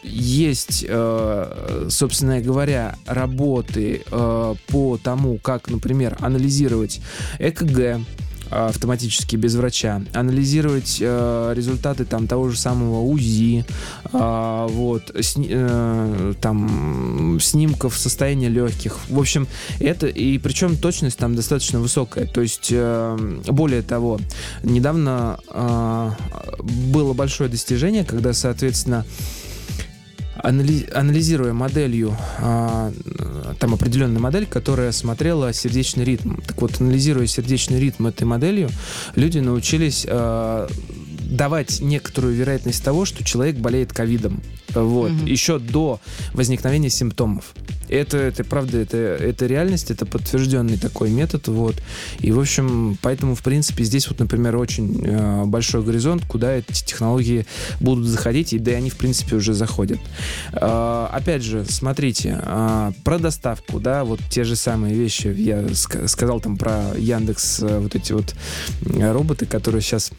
есть, 0.07 0.85
э, 0.89 1.87
собственно 1.91 2.41
говоря, 2.41 2.97
работы 3.07 4.03
э, 4.11 4.55
по 4.69 4.99
тому, 5.03 5.39
как, 5.39 5.69
например, 5.69 6.17
анализировать 6.21 7.01
ЭКГ, 7.39 8.01
автоматически 8.51 9.37
без 9.37 9.55
врача, 9.57 10.03
анализировать 10.13 10.99
э, 11.01 11.53
результаты 11.55 12.05
там 12.05 12.27
того 12.27 12.49
же 12.51 12.59
самого 12.59 13.01
УЗИ, 13.01 13.65
э, 14.13 14.67
вот, 14.71 15.13
сни, 15.21 15.49
э, 15.51 16.35
там 16.41 17.39
снимков 17.41 17.97
состояния 17.97 18.49
легких. 18.49 18.99
В 19.09 19.19
общем, 19.19 19.49
это 19.81 20.07
и 20.07 20.39
причем 20.39 20.77
точность 20.77 21.19
там 21.19 21.35
достаточно 21.35 21.81
высокая. 21.81 22.27
То 22.27 22.41
есть, 22.41 22.69
э, 22.71 23.41
более 23.49 23.83
того, 23.83 24.21
недавно 24.63 25.41
э, 25.49 26.11
было 26.93 27.13
большое 27.15 27.51
достижение, 27.51 28.05
когда, 28.05 28.33
соответственно, 28.33 29.05
анализируя 30.43 31.53
моделью, 31.53 32.17
а, 32.39 32.93
там 33.59 33.75
определенная 33.75 34.21
модель, 34.21 34.47
которая 34.47 34.93
смотрела 34.93 35.53
сердечный 35.53 36.05
ритм. 36.05 36.37
Так 36.47 36.61
вот, 36.61 36.81
анализируя 36.81 37.27
сердечный 37.27 37.81
ритм 37.81 38.07
этой 38.07 38.25
моделью, 38.25 38.69
люди 39.15 39.39
научились 39.39 40.07
а, 40.09 40.69
давать 41.27 41.81
некоторую 41.81 42.35
вероятность 42.35 42.83
того, 42.83 43.05
что 43.05 43.25
человек 43.25 43.57
болеет 43.57 43.93
ковидом. 43.93 44.43
Вот, 44.75 45.11
mm-hmm. 45.11 45.31
еще 45.31 45.59
до 45.59 46.01
возникновения 46.33 46.91
симптомов. 46.91 47.55
Это, 47.89 48.19
это 48.19 48.45
правда, 48.45 48.79
это, 48.79 48.97
это 48.97 49.47
реальность, 49.47 49.91
это 49.91 50.07
подтвержденный 50.07 50.77
такой 50.77 51.11
метод, 51.11 51.49
вот. 51.49 51.77
И, 52.19 52.33
в 52.33 52.41
общем, 52.41 52.99
поэтому, 53.01 53.35
в 53.35 53.43
принципе, 53.43 53.85
здесь 53.85 54.09
вот, 54.09 54.19
например, 54.19 54.57
очень 54.57 55.03
э, 55.05 55.45
большой 55.45 55.83
горизонт, 55.83 56.25
куда 56.27 56.53
эти 56.55 56.85
технологии 56.85 57.47
будут 57.81 58.07
заходить, 58.07 58.53
и 58.53 58.59
да 58.59 58.73
и 58.73 58.75
они, 58.75 58.91
в 58.91 58.97
принципе, 58.97 59.37
уже 59.37 59.55
заходят. 59.55 60.01
Э, 60.53 61.07
опять 61.13 61.43
же, 61.43 61.65
смотрите, 61.65 62.41
э, 62.43 62.93
про 63.05 63.19
доставку, 63.19 63.79
да, 63.79 64.05
вот 64.05 64.21
те 64.29 64.45
же 64.45 64.57
самые 64.57 64.95
вещи, 64.95 65.29
я 65.29 65.61
ск- 65.63 66.09
сказал 66.09 66.41
там 66.41 66.57
про 66.57 66.93
Яндекс, 66.99 67.61
э, 67.63 67.79
вот 67.79 67.95
эти 67.95 68.13
вот 68.13 68.35
э, 68.85 69.13
роботы, 69.13 69.47
которые 69.47 69.81
сейчас 69.81 70.11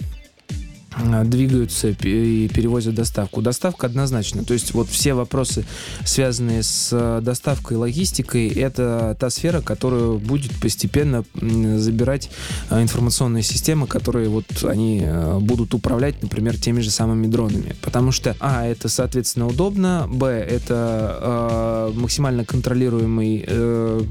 двигаются 1.25 1.89
и 1.89 2.47
перевозят 2.47 2.95
доставку. 2.95 3.41
Доставка 3.41 3.87
однозначно. 3.87 4.43
То 4.43 4.53
есть 4.53 4.73
вот 4.73 4.89
все 4.89 5.13
вопросы, 5.13 5.65
связанные 6.05 6.63
с 6.63 6.89
э, 6.91 7.21
доставкой 7.21 7.77
логистикой, 7.77 8.47
это 8.49 9.15
та 9.19 9.29
сфера, 9.29 9.61
которую 9.61 10.19
будет 10.19 10.59
постепенно 10.59 11.23
забирать 11.33 12.29
э, 12.69 12.81
информационные 12.81 13.43
системы, 13.43 13.87
которые 13.87 14.29
вот 14.29 14.45
они 14.63 15.05
будут 15.39 15.73
управлять, 15.73 16.21
например, 16.21 16.57
теми 16.57 16.81
же 16.81 16.89
самыми 16.89 17.27
дронами. 17.27 17.75
Потому 17.81 18.11
что, 18.11 18.35
а, 18.39 18.65
это, 18.65 18.89
соответственно, 18.89 19.47
удобно, 19.47 20.07
б, 20.09 20.25
это 20.27 21.91
э, 21.93 21.99
максимально 21.99 22.45
контролируемый 22.45 23.43
э, 23.47 24.01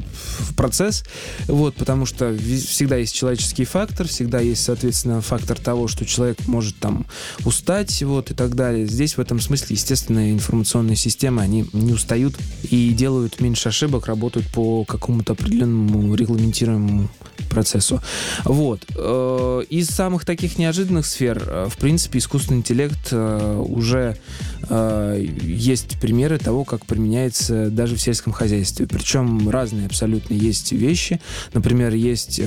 процесс, 0.56 1.04
вот, 1.46 1.74
потому 1.74 2.06
что 2.06 2.36
всегда 2.36 2.96
есть 2.96 3.14
человеческий 3.14 3.64
фактор, 3.64 4.06
всегда 4.06 4.40
есть, 4.40 4.62
соответственно, 4.62 5.20
фактор 5.20 5.58
того, 5.58 5.88
что 5.88 6.04
человек 6.04 6.38
может 6.46 6.75
там 6.80 7.06
устать, 7.44 8.02
вот, 8.02 8.30
и 8.30 8.34
так 8.34 8.54
далее. 8.54 8.86
Здесь 8.86 9.16
в 9.16 9.20
этом 9.20 9.40
смысле, 9.40 9.68
естественно, 9.76 10.32
информационные 10.32 10.96
системы, 10.96 11.42
они 11.42 11.66
не 11.72 11.92
устают 11.92 12.34
и 12.62 12.90
делают 12.90 13.40
меньше 13.40 13.68
ошибок, 13.68 14.06
работают 14.06 14.46
по 14.48 14.84
какому-то 14.84 15.32
определенному 15.32 16.14
регламентируемому 16.14 17.08
процессу. 17.48 18.02
Вот. 18.44 18.84
Э, 18.94 19.62
из 19.68 19.88
самых 19.88 20.24
таких 20.24 20.58
неожиданных 20.58 21.06
сфер, 21.06 21.42
э, 21.46 21.68
в 21.70 21.76
принципе, 21.76 22.18
искусственный 22.18 22.58
интеллект 22.58 23.08
э, 23.10 23.64
уже 23.66 24.16
есть 24.68 26.00
примеры 26.00 26.38
того, 26.38 26.64
как 26.64 26.86
применяется 26.86 27.70
даже 27.70 27.94
в 27.94 28.00
сельском 28.00 28.32
хозяйстве. 28.32 28.88
Причем 28.88 29.48
разные 29.48 29.86
абсолютно 29.86 30.34
есть 30.34 30.72
вещи. 30.72 31.20
Например, 31.52 31.94
есть 31.94 32.40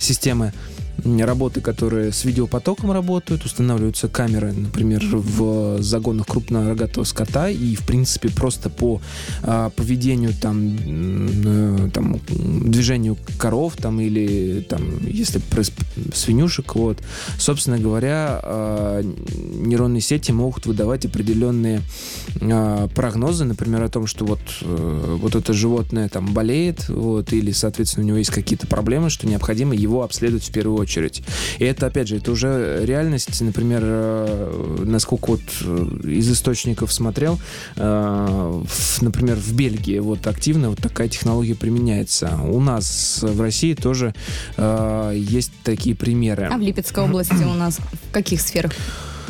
системы 0.00 0.52
работы, 1.02 1.60
которые 1.60 2.12
с 2.12 2.24
видеопотоком 2.24 2.92
работают, 2.92 3.44
устанавливаются 3.44 4.08
камеры, 4.08 4.52
например, 4.52 5.02
в 5.04 5.82
загонах 5.82 6.26
крупнорогатого 6.26 7.04
скота, 7.04 7.48
и, 7.48 7.74
в 7.74 7.86
принципе, 7.86 8.30
просто 8.30 8.70
по 8.70 9.00
а, 9.42 9.70
поведению, 9.70 10.32
там, 10.40 10.76
э, 10.86 11.90
там, 11.92 12.20
движению 12.28 13.16
коров, 13.38 13.74
там, 13.76 14.00
или, 14.00 14.64
там, 14.68 14.82
если 15.06 15.40
свинюшек, 16.14 16.74
вот, 16.74 16.98
собственно 17.38 17.78
говоря, 17.78 18.40
а, 18.42 19.02
нейронные 19.02 20.00
сети 20.00 20.32
могут 20.32 20.66
выдавать 20.66 21.04
определенные 21.06 21.82
а, 22.40 22.88
прогнозы, 22.88 23.44
например, 23.44 23.82
о 23.82 23.88
том, 23.88 24.06
что 24.06 24.24
вот, 24.24 24.40
а, 24.62 25.16
вот 25.16 25.34
это 25.34 25.52
животное 25.52 26.08
там 26.08 26.32
болеет, 26.32 26.88
вот, 26.88 27.32
или, 27.32 27.52
соответственно, 27.52 28.04
у 28.04 28.08
него 28.08 28.18
есть 28.18 28.30
какие-то 28.30 28.66
проблемы, 28.66 29.10
что 29.10 29.26
необходимо 29.26 29.74
его 29.74 30.02
обследовать 30.02 30.44
в 30.44 30.52
первую 30.52 30.78
очередь 30.78 30.83
очередь. 30.84 31.22
И 31.58 31.64
это, 31.64 31.86
опять 31.86 32.08
же, 32.08 32.16
это 32.16 32.30
уже 32.32 32.84
реальность, 32.84 33.40
например, 33.40 33.82
э, 33.84 34.84
насколько 34.84 35.30
вот 35.30 35.40
э, 35.62 35.86
из 36.04 36.30
источников 36.30 36.92
смотрел, 36.92 37.38
э, 37.76 38.62
например, 39.00 39.36
в 39.36 39.52
Бельгии 39.52 39.98
вот 39.98 40.26
активно 40.26 40.70
вот 40.70 40.78
такая 40.78 41.08
технология 41.08 41.54
применяется. 41.54 42.38
У 42.44 42.60
нас 42.60 43.20
в 43.22 43.40
России 43.40 43.74
тоже 43.74 44.14
есть 45.12 45.52
такие 45.62 45.96
примеры. 45.96 46.48
А 46.50 46.56
в 46.56 46.60
Липецкой 46.60 47.04
области 47.04 47.44
у 47.44 47.54
нас 47.54 47.78
в 48.08 48.12
каких 48.12 48.40
сферах? 48.40 48.72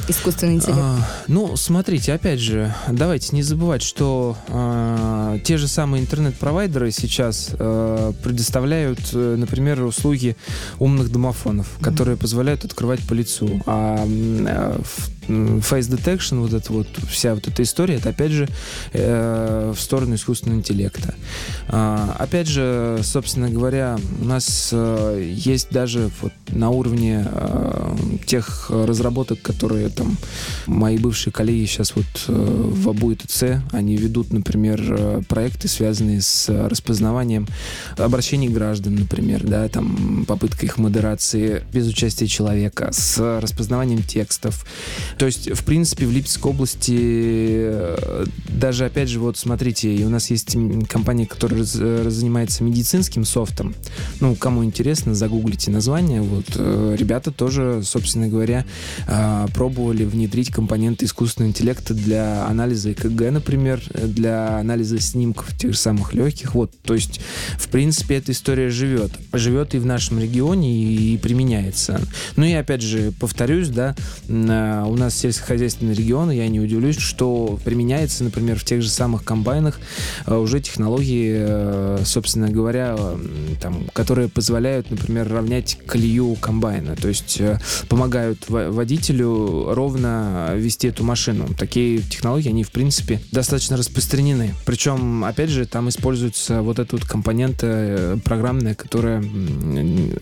Искусственный 0.08 0.54
интеллект? 0.54 0.80
А, 0.80 0.98
ну, 1.28 1.56
смотрите, 1.56 2.12
опять 2.12 2.40
же, 2.40 2.74
давайте 2.88 3.34
не 3.34 3.42
забывать, 3.42 3.82
что 3.82 4.36
а, 4.48 5.38
те 5.40 5.56
же 5.56 5.68
самые 5.68 6.02
интернет-провайдеры 6.02 6.90
сейчас 6.90 7.50
а, 7.52 8.12
предоставляют, 8.22 9.12
например, 9.12 9.82
услуги 9.82 10.36
умных 10.78 11.10
домофонов, 11.10 11.66
mm-hmm. 11.66 11.84
которые 11.84 12.16
позволяют 12.16 12.64
открывать 12.64 13.00
по 13.06 13.14
лицу. 13.14 13.62
А, 13.66 14.06
а 14.06 14.80
face 15.28 15.88
detection, 15.88 16.40
вот 16.40 16.52
эта 16.52 16.72
вот 16.72 16.86
вся 17.08 17.34
вот 17.34 17.46
эта 17.48 17.62
история, 17.62 17.96
это 17.96 18.10
опять 18.10 18.30
же 18.30 18.48
э, 18.92 19.72
в 19.74 19.80
сторону 19.80 20.14
искусственного 20.14 20.58
интеллекта. 20.58 21.14
А, 21.68 22.16
опять 22.18 22.48
же, 22.48 23.00
собственно 23.02 23.50
говоря, 23.50 23.98
у 24.20 24.24
нас 24.24 24.70
э, 24.72 25.32
есть 25.34 25.68
даже 25.70 26.10
вот 26.20 26.32
на 26.48 26.70
уровне 26.70 27.26
э, 27.26 27.83
тех 28.26 28.70
разработок, 28.70 29.40
которые 29.42 29.88
там 29.88 30.16
мои 30.66 30.98
бывшие 30.98 31.32
коллеги 31.32 31.66
сейчас 31.66 31.94
вот 31.96 32.04
э, 32.28 32.32
в 32.32 32.88
АБУ 32.88 33.12
и 33.12 33.14
ТЦ, 33.16 33.44
они 33.72 33.96
ведут, 33.96 34.32
например, 34.32 34.80
э, 34.88 35.22
проекты, 35.28 35.68
связанные 35.68 36.20
с 36.20 36.48
распознаванием 36.48 37.46
обращений 37.96 38.48
граждан, 38.48 38.96
например, 38.96 39.44
да, 39.44 39.68
там 39.68 40.24
попытка 40.26 40.66
их 40.66 40.78
модерации 40.78 41.64
без 41.72 41.88
участия 41.88 42.26
человека, 42.26 42.90
с 42.92 43.40
распознаванием 43.40 44.02
текстов, 44.02 44.66
То 45.18 45.26
есть, 45.26 45.50
в 45.50 45.64
принципе, 45.64 46.06
в 46.06 46.12
Липецкой 46.12 46.52
области 46.52 46.96
э, 46.98 48.26
даже, 48.48 48.86
опять 48.86 49.08
же, 49.08 49.20
вот 49.20 49.36
смотрите, 49.36 49.88
у 50.04 50.08
нас 50.08 50.30
есть 50.30 50.56
компания, 50.88 51.26
которая 51.26 51.60
раз, 51.60 51.72
занимается 52.14 52.64
медицинским 52.64 53.24
софтом. 53.24 53.74
Ну, 54.20 54.34
кому 54.34 54.64
интересно, 54.64 55.14
загуглите 55.14 55.70
название. 55.70 56.22
Вот 56.22 56.46
э, 56.56 56.96
ребята 56.98 57.30
тоже, 57.30 57.82
собственно 57.84 58.28
говоря, 58.28 58.64
э, 59.06 59.46
пробовали 59.54 60.04
внедрить 60.04 60.50
компоненты 60.50 61.04
искусственного 61.04 61.50
интеллекта 61.50 61.94
для 61.94 62.46
анализа 62.46 62.92
ЭКГ, 62.92 63.30
например, 63.30 63.82
для 63.94 64.58
анализа 64.58 65.00
снимков 65.00 65.56
тех 65.56 65.72
же 65.72 65.78
самых 65.78 66.14
легких. 66.14 66.54
Вот, 66.54 66.72
то 66.82 66.94
есть, 66.94 67.20
в 67.58 67.68
принципе, 67.68 68.16
эта 68.16 68.32
история 68.32 68.70
живет. 68.70 69.12
Живет 69.32 69.74
и 69.74 69.78
в 69.78 69.86
нашем 69.86 70.18
регионе, 70.18 70.74
и, 70.74 71.16
применяется. 71.18 72.00
Ну 72.36 72.44
и, 72.44 72.52
опять 72.52 72.82
же, 72.82 73.12
повторюсь, 73.12 73.68
да, 73.68 73.94
у 74.28 74.96
нас 74.96 75.16
сельскохозяйственный 75.16 75.94
регион, 75.94 76.30
я 76.30 76.48
не 76.48 76.60
удивлюсь, 76.60 76.98
что 76.98 77.58
применяется, 77.64 78.24
например, 78.24 78.58
в 78.58 78.64
тех 78.64 78.82
же 78.82 78.88
самых 78.88 79.24
комбайнах 79.24 79.78
э, 80.26 80.34
уже 80.34 80.60
технологии, 80.60 82.04
собственно 82.04 82.50
говоря, 82.50 82.96
там, 83.60 83.86
которые 83.92 84.28
позволяют, 84.28 84.90
например, 84.90 85.28
равнять 85.28 85.78
колею 85.86 86.34
комбайна, 86.40 86.96
то 86.96 87.08
есть 87.08 87.40
помогают 87.88 88.48
водителю 88.48 89.74
ровно 89.74 90.52
вести 90.54 90.88
эту 90.88 91.04
машину. 91.04 91.48
Такие 91.58 92.00
технологии, 92.00 92.48
они, 92.48 92.64
в 92.64 92.70
принципе, 92.70 93.20
достаточно 93.32 93.76
распространены. 93.76 94.54
Причем, 94.64 95.24
опять 95.24 95.50
же, 95.50 95.66
там 95.66 95.88
используется 95.88 96.62
вот 96.62 96.78
эта 96.78 96.96
вот 96.96 97.04
компонента 97.04 98.18
программная, 98.24 98.74
которая 98.74 99.24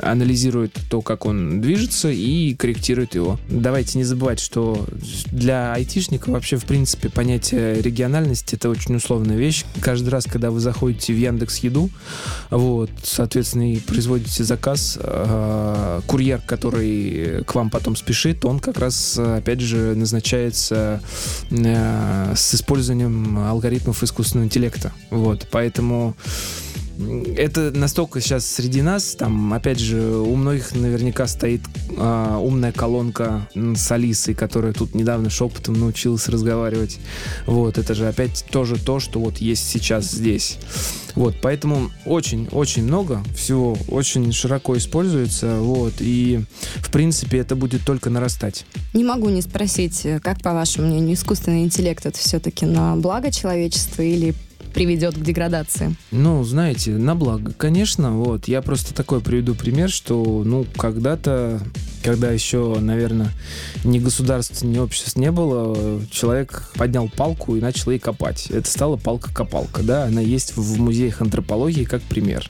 анализирует 0.02 0.78
то, 0.90 1.00
как 1.02 1.26
он 1.26 1.60
движется 1.60 2.10
и 2.10 2.54
корректирует 2.54 3.14
его. 3.14 3.38
Давайте 3.48 3.98
не 3.98 4.04
забывать, 4.04 4.40
что 4.40 4.86
для 5.30 5.72
айтишника 5.72 6.30
вообще, 6.30 6.56
в 6.56 6.64
принципе, 6.64 7.08
понятие 7.08 7.80
региональности 7.80 8.54
это 8.54 8.68
очень 8.68 8.96
условная 8.96 9.36
вещь. 9.36 9.64
Каждый 9.80 10.08
раз, 10.08 10.24
когда 10.24 10.50
вы 10.50 10.60
заходите 10.60 11.12
в 11.12 11.16
Яндекс 11.16 11.58
Еду, 11.58 11.90
вот, 12.50 12.90
соответственно, 13.02 13.72
и 13.72 13.78
производите 13.78 14.44
заказ, 14.44 14.98
э, 15.00 16.00
курьер, 16.06 16.40
который 16.46 17.41
к 17.44 17.54
вам 17.54 17.70
потом 17.70 17.96
спешит, 17.96 18.44
он 18.44 18.60
как 18.60 18.78
раз, 18.78 19.18
опять 19.18 19.60
же, 19.60 19.94
назначается 19.94 21.00
э, 21.50 22.32
с 22.34 22.54
использованием 22.54 23.38
алгоритмов 23.38 24.02
искусственного 24.02 24.46
интеллекта. 24.46 24.92
Вот, 25.10 25.46
поэтому 25.50 26.14
это 27.36 27.70
настолько 27.70 28.20
сейчас 28.20 28.46
среди 28.46 28.82
нас, 28.82 29.14
там, 29.14 29.52
опять 29.52 29.78
же, 29.78 30.00
у 30.00 30.34
многих 30.36 30.74
наверняка 30.74 31.26
стоит 31.26 31.62
э, 31.96 32.38
умная 32.40 32.72
колонка 32.72 33.48
с 33.54 33.90
Алисой, 33.90 34.34
которая 34.34 34.72
тут 34.72 34.94
недавно 34.94 35.30
шепотом 35.30 35.74
научилась 35.74 36.28
разговаривать. 36.28 36.98
Вот, 37.46 37.78
это 37.78 37.94
же 37.94 38.08
опять 38.08 38.44
тоже 38.50 38.76
то, 38.76 39.00
что 39.00 39.20
вот 39.20 39.38
есть 39.38 39.68
сейчас 39.68 40.10
здесь. 40.10 40.58
Вот, 41.14 41.36
поэтому 41.42 41.90
очень-очень 42.06 42.84
много 42.84 43.22
всего, 43.36 43.76
очень 43.88 44.32
широко 44.32 44.76
используется, 44.78 45.58
вот, 45.60 45.94
и, 46.00 46.40
в 46.76 46.90
принципе, 46.90 47.38
это 47.38 47.54
будет 47.54 47.84
только 47.84 48.08
нарастать. 48.08 48.64
Не 48.94 49.04
могу 49.04 49.28
не 49.28 49.42
спросить, 49.42 50.06
как, 50.22 50.40
по 50.40 50.54
вашему 50.54 50.88
мнению, 50.88 51.14
искусственный 51.14 51.64
интеллект 51.64 52.06
это 52.06 52.18
все-таки 52.18 52.64
на 52.64 52.96
благо 52.96 53.30
человечества 53.30 54.02
или 54.02 54.34
приведет 54.72 55.16
к 55.16 55.22
деградации? 55.22 55.94
Ну, 56.10 56.42
знаете, 56.44 56.92
на 56.92 57.14
благо, 57.14 57.52
конечно. 57.56 58.16
Вот 58.16 58.48
я 58.48 58.62
просто 58.62 58.94
такой 58.94 59.20
приведу 59.20 59.54
пример, 59.54 59.90
что, 59.90 60.42
ну, 60.44 60.66
когда-то 60.76 61.60
когда 62.02 62.30
еще, 62.30 62.78
наверное, 62.80 63.30
ни 63.84 63.98
государства, 63.98 64.66
ни 64.66 64.78
общества 64.78 65.20
не 65.20 65.30
было, 65.30 66.02
человек 66.10 66.70
поднял 66.74 67.08
палку 67.08 67.56
и 67.56 67.60
начал 67.60 67.90
ей 67.90 67.98
копать. 67.98 68.46
Это 68.50 68.68
стала 68.68 68.96
палка-копалка, 68.96 69.82
да, 69.82 70.04
она 70.04 70.20
есть 70.20 70.56
в 70.56 70.80
музеях 70.80 71.20
антропологии 71.20 71.84
как 71.84 72.02
пример. 72.02 72.48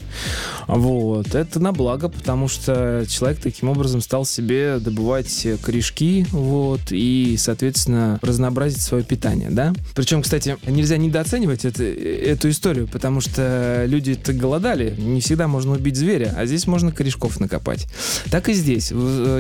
Вот, 0.67 1.35
это 1.35 1.61
на 1.61 1.73
благо, 1.73 2.09
потому 2.09 2.49
что 2.49 3.05
человек 3.09 3.41
таким 3.41 3.69
образом 3.69 4.01
стал 4.01 4.25
себе 4.25 4.79
добывать 4.79 5.47
корешки, 5.63 6.27
вот, 6.31 6.81
и, 6.91 7.37
соответственно, 7.39 8.19
разнообразить 8.23 8.81
свое 8.81 9.05
питание, 9.05 9.51
да. 9.51 9.73
Причем, 9.95 10.23
кстати, 10.23 10.57
нельзя 10.67 10.97
недооценивать 10.97 11.65
это, 11.65 11.83
эту 11.85 12.51
историю, 12.51 12.89
потому 12.89 13.21
что 13.21 13.85
люди-то 13.87 14.33
голодали, 14.33 14.95
не 14.99 15.21
всегда 15.21 15.49
можно 15.49 15.73
убить 15.73 15.97
зверя, 15.97 16.35
а 16.37 16.47
здесь 16.47 16.67
можно 16.67 16.93
корешков 16.93 17.41
накопать. 17.41 17.87
Так 18.31 18.49
и 18.49 18.55
здесь 18.55 18.93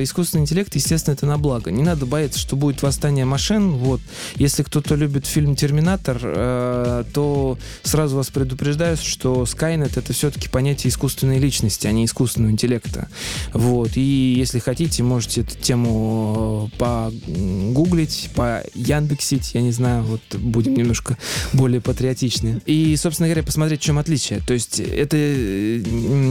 искусственный 0.05 0.43
интеллект, 0.43 0.75
естественно, 0.75 1.15
это 1.15 1.27
на 1.27 1.39
благо. 1.39 1.71
Не 1.71 1.83
надо 1.83 2.07
бояться, 2.07 2.39
что 2.39 2.57
будет 2.57 2.83
восстание 2.83 3.25
машин. 3.25 3.73
Вот. 3.73 4.01
Если 4.37 4.63
кто-то 4.63 4.95
любит 4.95 5.27
фильм 5.27 5.57
«Терминатор», 5.57 6.19
э, 6.23 7.05
то 7.13 7.59
сразу 7.83 8.17
вас 8.17 8.29
предупреждаю, 8.31 8.97
что 8.97 9.43
Skynet— 9.43 9.93
это 9.97 10.13
все-таки 10.13 10.49
понятие 10.49 10.91
искусственной 10.91 11.39
личности, 11.39 11.87
а 11.87 11.93
не 11.93 12.05
искусственного 12.05 12.53
интеллекта. 12.53 13.09
Вот. 13.53 13.97
И 13.97 14.35
если 14.37 14.59
хотите, 14.59 15.03
можете 15.03 15.43
эту 15.43 15.57
тему 15.59 16.71
э, 16.73 16.79
погуглить, 16.79 18.31
по 18.35 18.63
Яндексить, 18.75 19.55
я 19.55 19.63
не 19.63 19.73
знаю, 19.73 20.03
вот 20.05 20.21
будем 20.41 20.75
немножко 20.75 21.17
более 21.53 21.81
патриотичны. 21.81 22.61
И, 22.67 22.97
собственно 22.97 23.29
говоря, 23.29 23.43
посмотреть, 23.43 23.81
в 23.81 23.85
чем 23.85 23.99
отличие. 23.99 24.41
То 24.41 24.55
есть 24.55 24.81
это 24.81 25.17
э, 25.17 25.79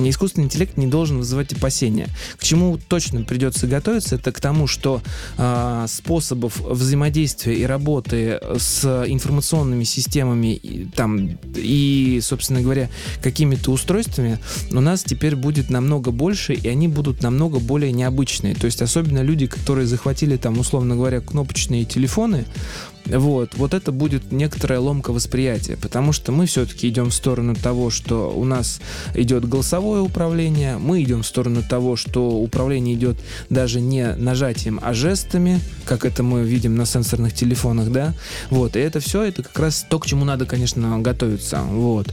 искусственный 0.07 0.45
интеллект 0.45 0.77
не 0.77 0.87
должен 0.87 1.17
вызывать 1.17 1.53
опасения. 1.53 2.07
К 2.37 2.43
чему 2.43 2.79
точно 2.87 3.23
придется 3.23 3.60
придется 3.61 3.67
готовиться, 3.67 4.15
это 4.15 4.31
к 4.31 4.39
тому, 4.39 4.67
что 4.67 5.01
э, 5.37 5.85
способов 5.87 6.59
взаимодействия 6.59 7.55
и 7.55 7.63
работы 7.65 8.39
с 8.57 8.85
информационными 9.07 9.83
системами 9.83 10.55
и, 10.55 10.85
там, 10.85 11.37
и, 11.55 12.19
собственно 12.21 12.61
говоря, 12.61 12.89
какими-то 13.21 13.71
устройствами 13.71 14.39
у 14.71 14.81
нас 14.81 15.03
теперь 15.03 15.35
будет 15.35 15.69
намного 15.69 16.11
больше, 16.11 16.53
и 16.53 16.67
они 16.67 16.87
будут 16.87 17.21
намного 17.23 17.59
более 17.59 17.91
необычные. 17.91 18.55
То 18.55 18.65
есть 18.65 18.81
особенно 18.81 19.23
люди, 19.23 19.47
которые 19.47 19.87
захватили 19.87 20.37
там, 20.37 20.59
условно 20.59 20.95
говоря, 20.95 21.21
кнопочные 21.21 21.85
телефоны, 21.85 22.45
вот, 23.05 23.55
вот 23.55 23.73
это 23.73 23.91
будет 23.91 24.31
некоторая 24.31 24.79
ломка 24.79 25.11
восприятия, 25.11 25.77
потому 25.77 26.13
что 26.13 26.31
мы 26.31 26.45
все-таки 26.45 26.87
идем 26.87 27.09
в 27.09 27.13
сторону 27.13 27.55
того, 27.55 27.89
что 27.89 28.31
у 28.31 28.45
нас 28.45 28.79
идет 29.15 29.47
голосовое 29.47 30.01
управление, 30.01 30.77
мы 30.77 31.01
идем 31.03 31.23
в 31.23 31.27
сторону 31.27 31.63
того, 31.67 31.95
что 31.95 32.31
управление 32.31 32.95
идет 32.95 33.17
даже 33.49 33.81
не 33.81 34.15
нажатием, 34.15 34.79
а 34.81 34.93
жестами, 34.93 35.59
как 35.85 36.05
это 36.05 36.23
мы 36.23 36.43
видим 36.43 36.75
на 36.75 36.85
сенсорных 36.85 37.33
телефонах, 37.33 37.91
да, 37.91 38.13
вот, 38.49 38.75
и 38.75 38.79
это 38.79 38.99
все, 38.99 39.23
это 39.23 39.43
как 39.43 39.59
раз 39.59 39.85
то, 39.89 39.99
к 39.99 40.05
чему 40.05 40.25
надо, 40.25 40.45
конечно, 40.45 40.99
готовиться, 40.99 41.61
вот. 41.61 42.07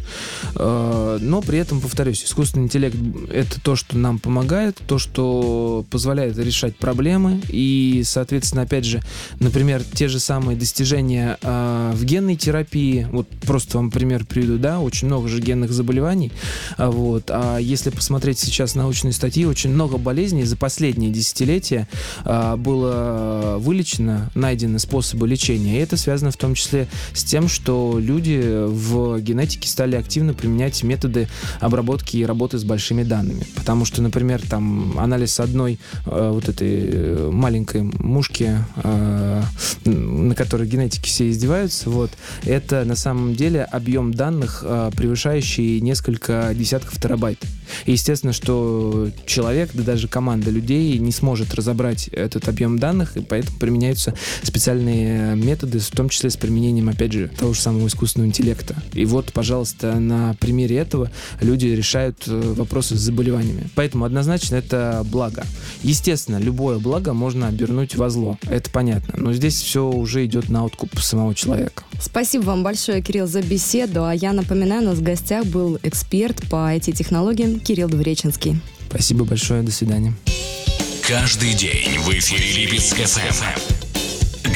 Э, 0.56 1.18
но 1.20 1.42
при 1.42 1.58
этом, 1.58 1.80
повторюсь, 1.80 2.24
искусственный 2.24 2.64
интеллект— 2.64 2.96
это 3.32 3.60
то, 3.60 3.76
что 3.76 3.96
нам 3.96 4.18
помогает, 4.18 4.80
то, 4.86 4.98
что 4.98 5.84
позволяет 5.90 6.38
решать 6.38 6.76
проблемы, 6.76 7.40
и, 7.48 8.02
соответственно, 8.04 8.62
опять 8.62 8.84
же, 8.84 9.02
например, 9.38 9.82
те 9.94 10.08
же 10.08 10.18
самые 10.18 10.56
достижения 10.56 10.77
достижения 10.78 11.36
э, 11.42 11.92
в 11.92 12.04
генной 12.04 12.36
терапии. 12.36 13.08
Вот 13.10 13.28
просто 13.44 13.78
вам 13.78 13.90
пример 13.90 14.24
приведу, 14.24 14.58
да, 14.58 14.78
очень 14.78 15.08
много 15.08 15.26
же 15.26 15.40
генных 15.40 15.72
заболеваний. 15.72 16.30
А, 16.76 16.88
вот. 16.90 17.30
А 17.30 17.58
если 17.58 17.90
посмотреть 17.90 18.38
сейчас 18.38 18.76
научные 18.76 19.12
статьи, 19.12 19.44
очень 19.44 19.70
много 19.70 19.98
болезней 19.98 20.44
за 20.44 20.56
последние 20.56 21.10
десятилетия 21.10 21.88
э, 22.24 22.54
было 22.56 23.56
вылечено, 23.58 24.30
найдены 24.36 24.78
способы 24.78 25.26
лечения. 25.26 25.78
И 25.78 25.82
это 25.82 25.96
связано 25.96 26.30
в 26.30 26.36
том 26.36 26.54
числе 26.54 26.86
с 27.12 27.24
тем, 27.24 27.48
что 27.48 27.98
люди 27.98 28.40
в 28.66 29.18
генетике 29.20 29.68
стали 29.68 29.96
активно 29.96 30.32
применять 30.32 30.84
методы 30.84 31.26
обработки 31.58 32.18
и 32.18 32.24
работы 32.24 32.58
с 32.58 32.64
большими 32.64 33.02
данными. 33.02 33.44
Потому 33.56 33.84
что, 33.84 34.00
например, 34.00 34.40
там 34.48 34.96
анализ 34.96 35.40
одной 35.40 35.80
э, 36.06 36.30
вот 36.32 36.48
этой 36.48 37.32
маленькой 37.32 37.82
мушки, 37.82 38.58
э, 38.76 39.42
на 39.84 40.34
которой 40.36 40.67
генетики 40.68 41.08
все 41.08 41.30
издеваются, 41.30 41.90
вот, 41.90 42.10
это 42.44 42.84
на 42.84 42.96
самом 42.96 43.34
деле 43.34 43.62
объем 43.64 44.12
данных, 44.14 44.62
э, 44.64 44.90
превышающий 44.96 45.80
несколько 45.80 46.52
десятков 46.54 47.00
терабайт. 47.00 47.38
Естественно, 47.86 48.32
что 48.32 49.10
человек, 49.26 49.70
да 49.74 49.82
даже 49.82 50.08
команда 50.08 50.50
людей 50.50 50.98
не 50.98 51.12
сможет 51.12 51.54
разобрать 51.54 52.08
этот 52.08 52.48
объем 52.48 52.78
данных, 52.78 53.16
и 53.16 53.20
поэтому 53.20 53.58
применяются 53.58 54.14
специальные 54.42 55.36
методы, 55.36 55.78
в 55.78 55.90
том 55.90 56.08
числе 56.08 56.30
с 56.30 56.36
применением, 56.36 56.88
опять 56.88 57.12
же, 57.12 57.28
того 57.28 57.52
же 57.52 57.60
самого 57.60 57.86
искусственного 57.86 58.28
интеллекта. 58.28 58.76
И 58.92 59.04
вот, 59.04 59.32
пожалуйста, 59.32 59.98
на 59.98 60.34
примере 60.40 60.76
этого 60.76 61.10
люди 61.40 61.66
решают 61.66 62.24
э, 62.26 62.54
вопросы 62.56 62.96
с 62.96 63.00
заболеваниями. 63.00 63.68
Поэтому 63.74 64.04
однозначно 64.04 64.56
это 64.56 65.04
благо. 65.04 65.44
Естественно, 65.82 66.38
любое 66.38 66.78
благо 66.78 67.12
можно 67.12 67.48
обернуть 67.48 67.96
во 67.96 68.10
зло. 68.10 68.38
Это 68.48 68.70
понятно. 68.70 69.14
Но 69.18 69.32
здесь 69.32 69.60
все 69.60 69.88
уже 69.88 70.24
идет 70.24 70.48
на 70.48 70.57
откуп 70.64 70.98
самого 71.00 71.34
человека. 71.34 71.84
Спасибо 72.00 72.42
вам 72.44 72.62
большое, 72.62 73.02
Кирилл, 73.02 73.26
за 73.26 73.42
беседу. 73.42 74.04
А 74.04 74.14
я 74.14 74.32
напоминаю, 74.32 74.82
у 74.82 74.86
нас 74.86 74.98
в 74.98 75.02
гостях 75.02 75.46
был 75.46 75.78
эксперт 75.82 76.48
по 76.48 76.74
IT-технологиям 76.74 77.60
Кирилл 77.60 77.88
Двуреченский. 77.88 78.60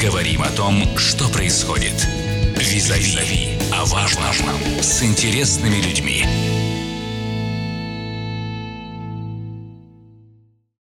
Говорим 0.01 0.41
о 0.41 0.49
том, 0.49 0.83
что 0.97 1.29
происходит. 1.29 2.07
Визави. 2.57 3.57
О 3.71 3.85
важном. 3.85 4.57
С 4.81 5.03
интересными 5.03 5.77
людьми. 5.81 6.62